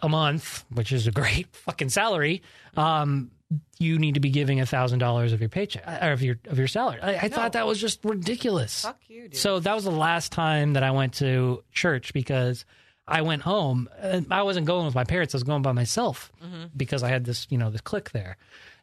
[0.00, 2.40] a month, which is a great fucking salary,
[2.78, 3.30] um,
[3.78, 6.36] you need to be giving a thousand dollars of your paycheck uh, or of your
[6.46, 7.00] of your salary?
[7.00, 7.36] I, I No.
[7.36, 8.82] thought that was just ridiculous.
[8.82, 9.36] fuck you, dude.
[9.36, 12.64] So that was the last time that I went to church because
[13.06, 13.88] I went home.
[13.98, 15.34] and I wasn't going with my parents.
[15.34, 16.64] I was going by myself mm-hmm.
[16.76, 18.36] because I had this, you know, this clique there.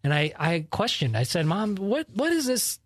[0.03, 1.16] And I, I questioned.
[1.18, 2.80] I said, "Mom, what, what is this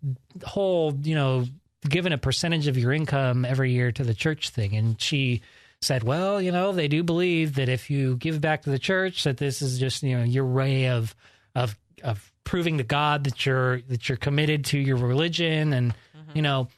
[0.44, 1.46] whole, you know,
[1.88, 5.40] giving a percentage of your income every year to the church thing?" And she
[5.82, 9.24] said, "Well, you know, they do believe that if you give back to the church,
[9.24, 11.14] that this is just, you know, your way of,
[11.54, 15.94] of, of proving to God that you're that you're committed to your religion, and
[16.34, 16.68] you know."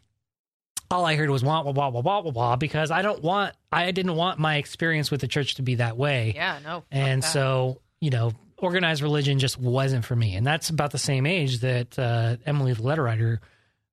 [0.91, 3.55] all I heard was wah wah wah wah wah wah wah because I don't want
[3.73, 6.35] I didn't want my experience with the church to be that way.
[6.37, 6.85] yeah, no.
[6.91, 10.37] and so, you know, organized religion just wasn't for me.
[10.37, 13.41] And that's about the same age that uh, Emily the letter writer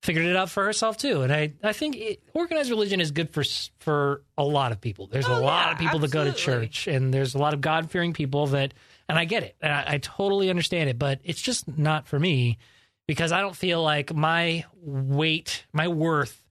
[0.03, 1.21] figured it out for herself too.
[1.21, 3.45] And I I think it, organized religion is good for
[3.79, 5.07] for a lot of people.
[5.07, 7.53] There's a Oh, lot yeah, of people that go to church and there's a lot
[7.53, 8.73] of God-fearing people that
[9.09, 9.55] and I get it.
[9.59, 12.59] And I, I totally understand it, but it's just not for me
[13.07, 16.43] because I don't feel like my weight, my worth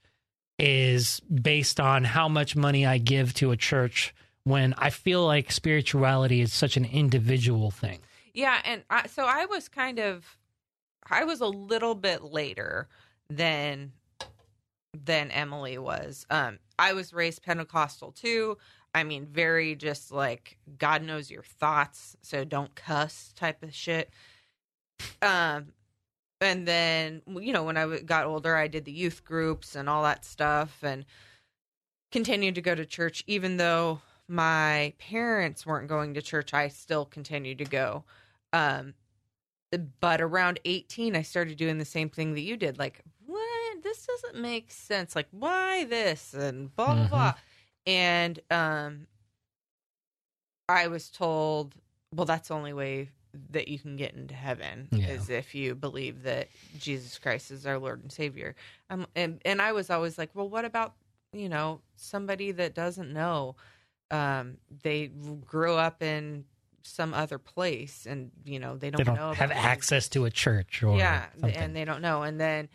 [0.58, 5.52] is based on how much money I give to a church when I feel like
[5.52, 8.00] spirituality is such an individual thing.
[8.34, 10.24] Yeah, and I, so I was kind of,
[11.08, 12.88] I was a little bit later
[13.30, 13.92] than
[15.04, 16.26] than Emily was.
[16.30, 18.56] Um, I was raised Pentecostal too.
[18.94, 24.10] I mean, very just like God knows your thoughts, so don't cuss type of shit.
[25.22, 25.72] Um,
[26.40, 30.02] and then you know when I got older, I did the youth groups and all
[30.04, 31.04] that stuff, and
[32.10, 36.54] continued to go to church, even though my parents weren't going to church.
[36.54, 38.04] I still continued to go.
[38.52, 38.94] Um,
[40.00, 42.78] but around 18, I started doing the same thing that you did.
[42.78, 43.82] Like, what?
[43.82, 45.14] This doesn't make sense.
[45.14, 46.32] Like, why this?
[46.34, 47.08] And blah, blah, Mhm.
[47.10, 47.34] blah.
[47.88, 49.06] And um,
[50.68, 51.74] I was told,
[52.14, 53.08] well, that's the only way
[53.50, 55.08] that you can get into heaven Yeah.
[55.08, 58.54] is if you believe that Jesus Christ is our Lord and Savior.
[58.90, 60.94] Um, and, and I was always like, well, what about,
[61.32, 63.56] you know, somebody that doesn't know?
[64.10, 65.08] Um, they
[65.46, 66.44] grew up in
[66.82, 70.24] some other place and, you know, they don't, They don't know have about access to
[70.24, 71.54] a church or yeah something.
[71.54, 72.68] and they don't know and then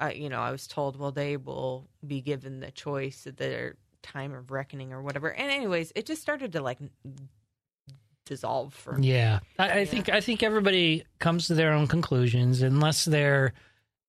[0.00, 3.76] uh, you know i was told well they will be given the choice at their
[4.02, 6.78] time of reckoning or whatever and anyways it just started to like
[8.26, 9.84] dissolve for me Yeah, I, I Yeah.
[9.86, 13.52] think I think everybody comes to their own conclusions unless they're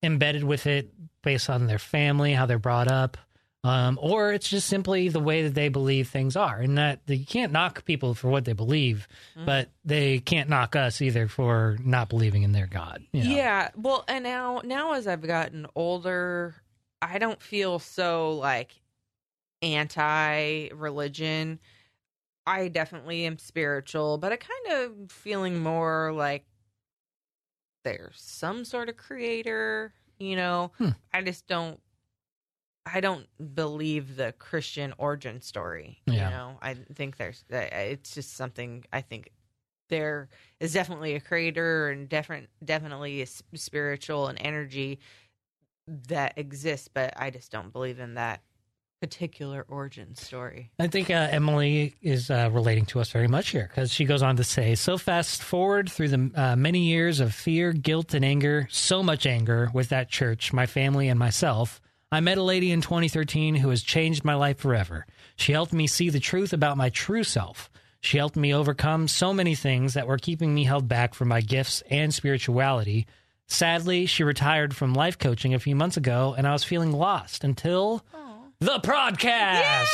[0.03, 0.91] embedded with it
[1.23, 3.17] based on their family, how they're brought up,
[3.63, 6.59] um, or it's just simply the way that they believe things are.
[6.59, 9.45] And that that you can't knock people for what they believe, Mm-hmm.
[9.45, 13.03] but they can't knock us either for not believing in their God.
[13.13, 13.29] you know?
[13.29, 16.53] yeah well and now now as i've gotten older
[17.01, 18.80] i don't feel so like
[19.61, 21.59] anti religion
[22.47, 26.45] i definitely am spiritual but i kind of feeling more like
[27.83, 30.89] there's some sort of creator you know Hmm.
[31.13, 31.79] i just don't
[32.85, 36.13] i don't believe the christian origin story Yeah.
[36.25, 39.31] you know i think there's uh, it's just something i think
[39.89, 44.99] there is definitely a creator and different definitely a spiritual and energy
[45.87, 48.41] that exists but i just don't believe in that
[49.01, 53.67] particular origin story I think uh, Emily is uh, relating to us very much here
[53.67, 57.33] because she goes on to say, so fast forward through the uh, many years of
[57.33, 61.81] fear, guilt, and anger, so much anger with that church, my family, and myself.
[62.11, 65.07] I met a lady in 2013 who has changed my life forever.
[65.35, 67.69] She helped me see the truth about my true self.
[68.01, 71.41] She helped me overcome so many things that were keeping me held back from my
[71.41, 73.07] gifts and spirituality.
[73.47, 77.43] Sadly, she retired from life coaching a few months ago, and I was feeling lost
[77.43, 78.05] until
[78.61, 79.87] the podcast.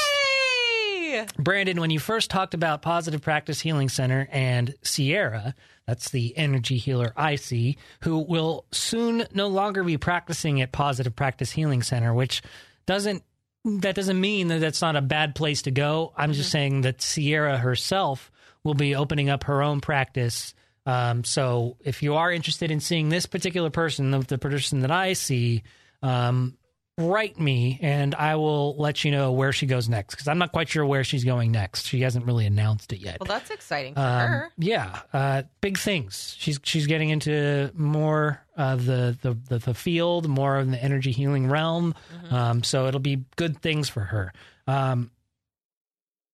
[0.99, 1.25] Yay!
[1.39, 5.55] Brandon, when you first talked about Positive Practice Healing Center and Sierra,
[5.87, 11.15] that's the energy healer I see, who will soon no longer be practicing at Positive
[11.15, 12.41] Practice Healing Center, which
[12.85, 13.23] doesn't
[13.63, 16.13] that doesn't mean that that's not a bad place to go.
[16.17, 18.31] I'm just saying that Sierra herself
[18.63, 20.53] will be opening up her own practice.
[20.85, 24.91] Um, so if you are interested in seeing this particular person, the, the person that
[24.91, 25.63] I see,
[26.01, 26.56] um,
[26.97, 30.51] write me and I will let you know where she goes next because I'm not
[30.51, 31.85] quite sure where she's going next.
[31.85, 33.17] She hasn't really announced it yet.
[33.19, 34.51] Well, that's exciting for Um, her.
[34.57, 36.35] Yeah, uh, big things.
[36.39, 41.11] She's she's getting into more of the, the the the field, more of the energy
[41.11, 41.93] healing realm.
[42.31, 44.33] Um, so it'll be good things for her.
[44.65, 45.11] Um,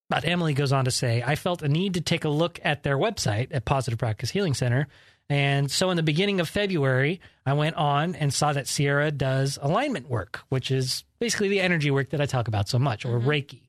[0.09, 2.84] but Emily goes on to say, I felt a need to take a look at
[2.84, 4.88] their website at Positive Practice Healing Center.
[5.30, 9.58] And so in the beginning of February, I went on and saw that Sierra does
[9.62, 13.20] alignment work, which is basically the energy work that I talk about so much, or
[13.20, 13.62] Reiki.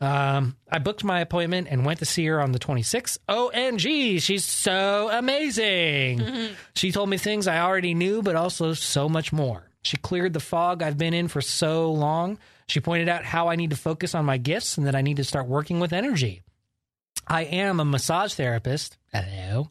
[0.00, 3.18] Um, I booked my appointment and went to see her on the 26th.
[3.28, 6.54] OMG, she's so amazing.
[6.74, 9.68] She told me things I already knew, but also so much more.
[9.82, 12.38] She cleared the fog I've been in for so long.
[12.66, 15.16] She pointed out how I need to focus on my gifts and that I need
[15.18, 16.42] to start working with energy.
[17.30, 18.98] I am a massage therapist.
[19.12, 19.70] Hello.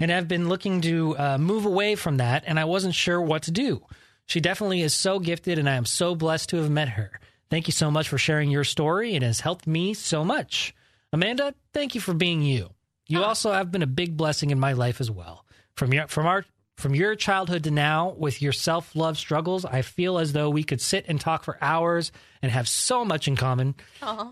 [0.00, 3.44] And I've been looking to uh, move away from that, and I wasn't sure what
[3.44, 3.82] to do.
[4.26, 7.18] She definitely is so gifted, and I am so blessed to have met her.
[7.48, 9.14] Thank you so much for sharing your story.
[9.14, 10.74] It has helped me so much.
[11.10, 12.68] Amanda, thank you for being you.
[13.08, 15.46] You also have been a big blessing in my life as well.
[15.74, 16.44] From your from our
[16.76, 20.62] from your childhood to now, with your self love struggles, I feel as though we
[20.64, 23.74] could sit and talk for hours and have so much in common.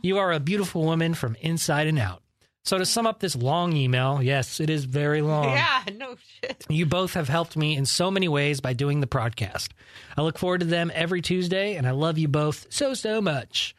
[0.03, 2.23] You are a beautiful woman from inside and out.
[2.69, 5.45] So to sum up this long email, yes, it is very long.
[5.53, 6.67] Yeah, no shit.
[6.69, 9.69] You both have helped me in so many ways by doing the podcast.
[10.19, 13.75] I look forward to them every Tuesday, and I love you both so, so much.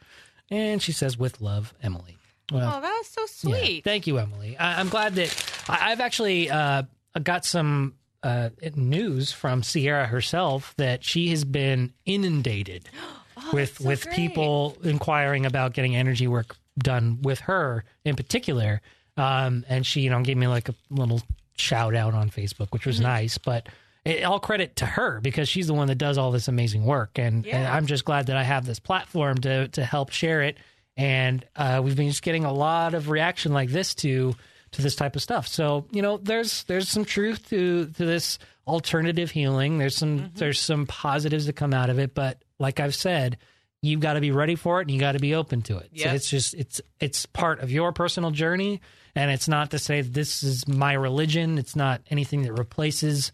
[0.50, 2.18] And she says, with love, Emily.
[2.50, 3.60] Well, Oh, that was so yeah.
[3.62, 3.84] sweet.
[3.84, 4.56] Thank you, Emily.
[4.58, 6.82] I, I'm glad that I, I've actually uh,
[7.22, 12.88] got some uh, news from Sierra herself that she has been inundated
[13.52, 14.16] with Oh, so with great.
[14.16, 18.80] people inquiring about getting energy work done with her in particular.
[19.16, 21.20] Um, and she, you know, gave me like a little
[21.56, 23.04] shout out on Facebook, which was Mm-hmm.
[23.04, 23.38] nice.
[23.38, 23.68] But
[24.04, 27.18] it, all credit to her because she's the one that does all this amazing work,
[27.18, 30.56] and, and I'm just glad that I have this platform to to help share it.
[30.96, 34.34] And uh, we've been just getting a lot of reaction like this to
[34.72, 35.48] to this type of stuff.
[35.48, 39.76] So you know, there's there's some truth to to this alternative healing.
[39.78, 40.36] There's some Mm-hmm.
[40.36, 43.36] there's some positives that come out of it, but like I've said,
[43.82, 45.90] you've got to be ready for it and you got to be open to it.
[45.94, 48.80] So it's just it's it's part of your personal journey,
[49.14, 51.58] and it's not to say that this is my religion.
[51.58, 53.32] It's not anything that replaces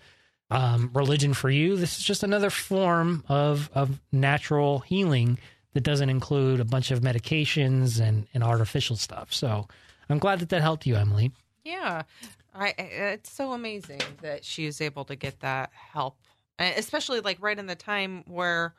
[0.50, 1.76] um, religion for you.
[1.76, 5.38] This is just another form of of natural healing
[5.74, 9.32] that doesn't include a bunch of medications and and artificial stuff.
[9.32, 9.66] So
[10.08, 11.32] I'm glad that that helped you, Emily.
[11.64, 12.02] Yeah,
[12.54, 12.74] I.
[12.78, 16.16] It's so amazing that she was able to get that help,
[16.58, 18.74] especially like right in the time where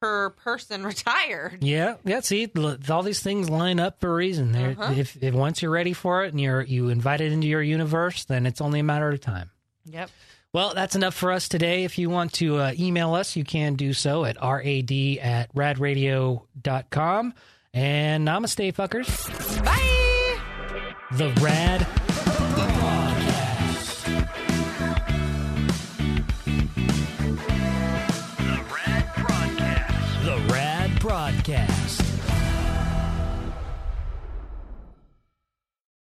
[0.00, 1.62] her person retired.
[1.62, 2.20] Yeah, yeah.
[2.20, 2.50] See,
[2.90, 4.54] all these things line up for a reason.
[4.54, 4.92] Uh-huh.
[4.96, 8.24] if, if once you're ready for it and you're you invite it into your universe,
[8.24, 9.50] then it's only a matter of time.
[9.86, 10.10] Yep.
[10.52, 11.84] Well, that's enough for us today.
[11.84, 17.34] If you want to uh, email us, you can do so at rad at radradio.com.
[17.72, 19.64] And namaste, fuckers.
[19.64, 20.00] Bye.
[21.12, 21.86] The Rad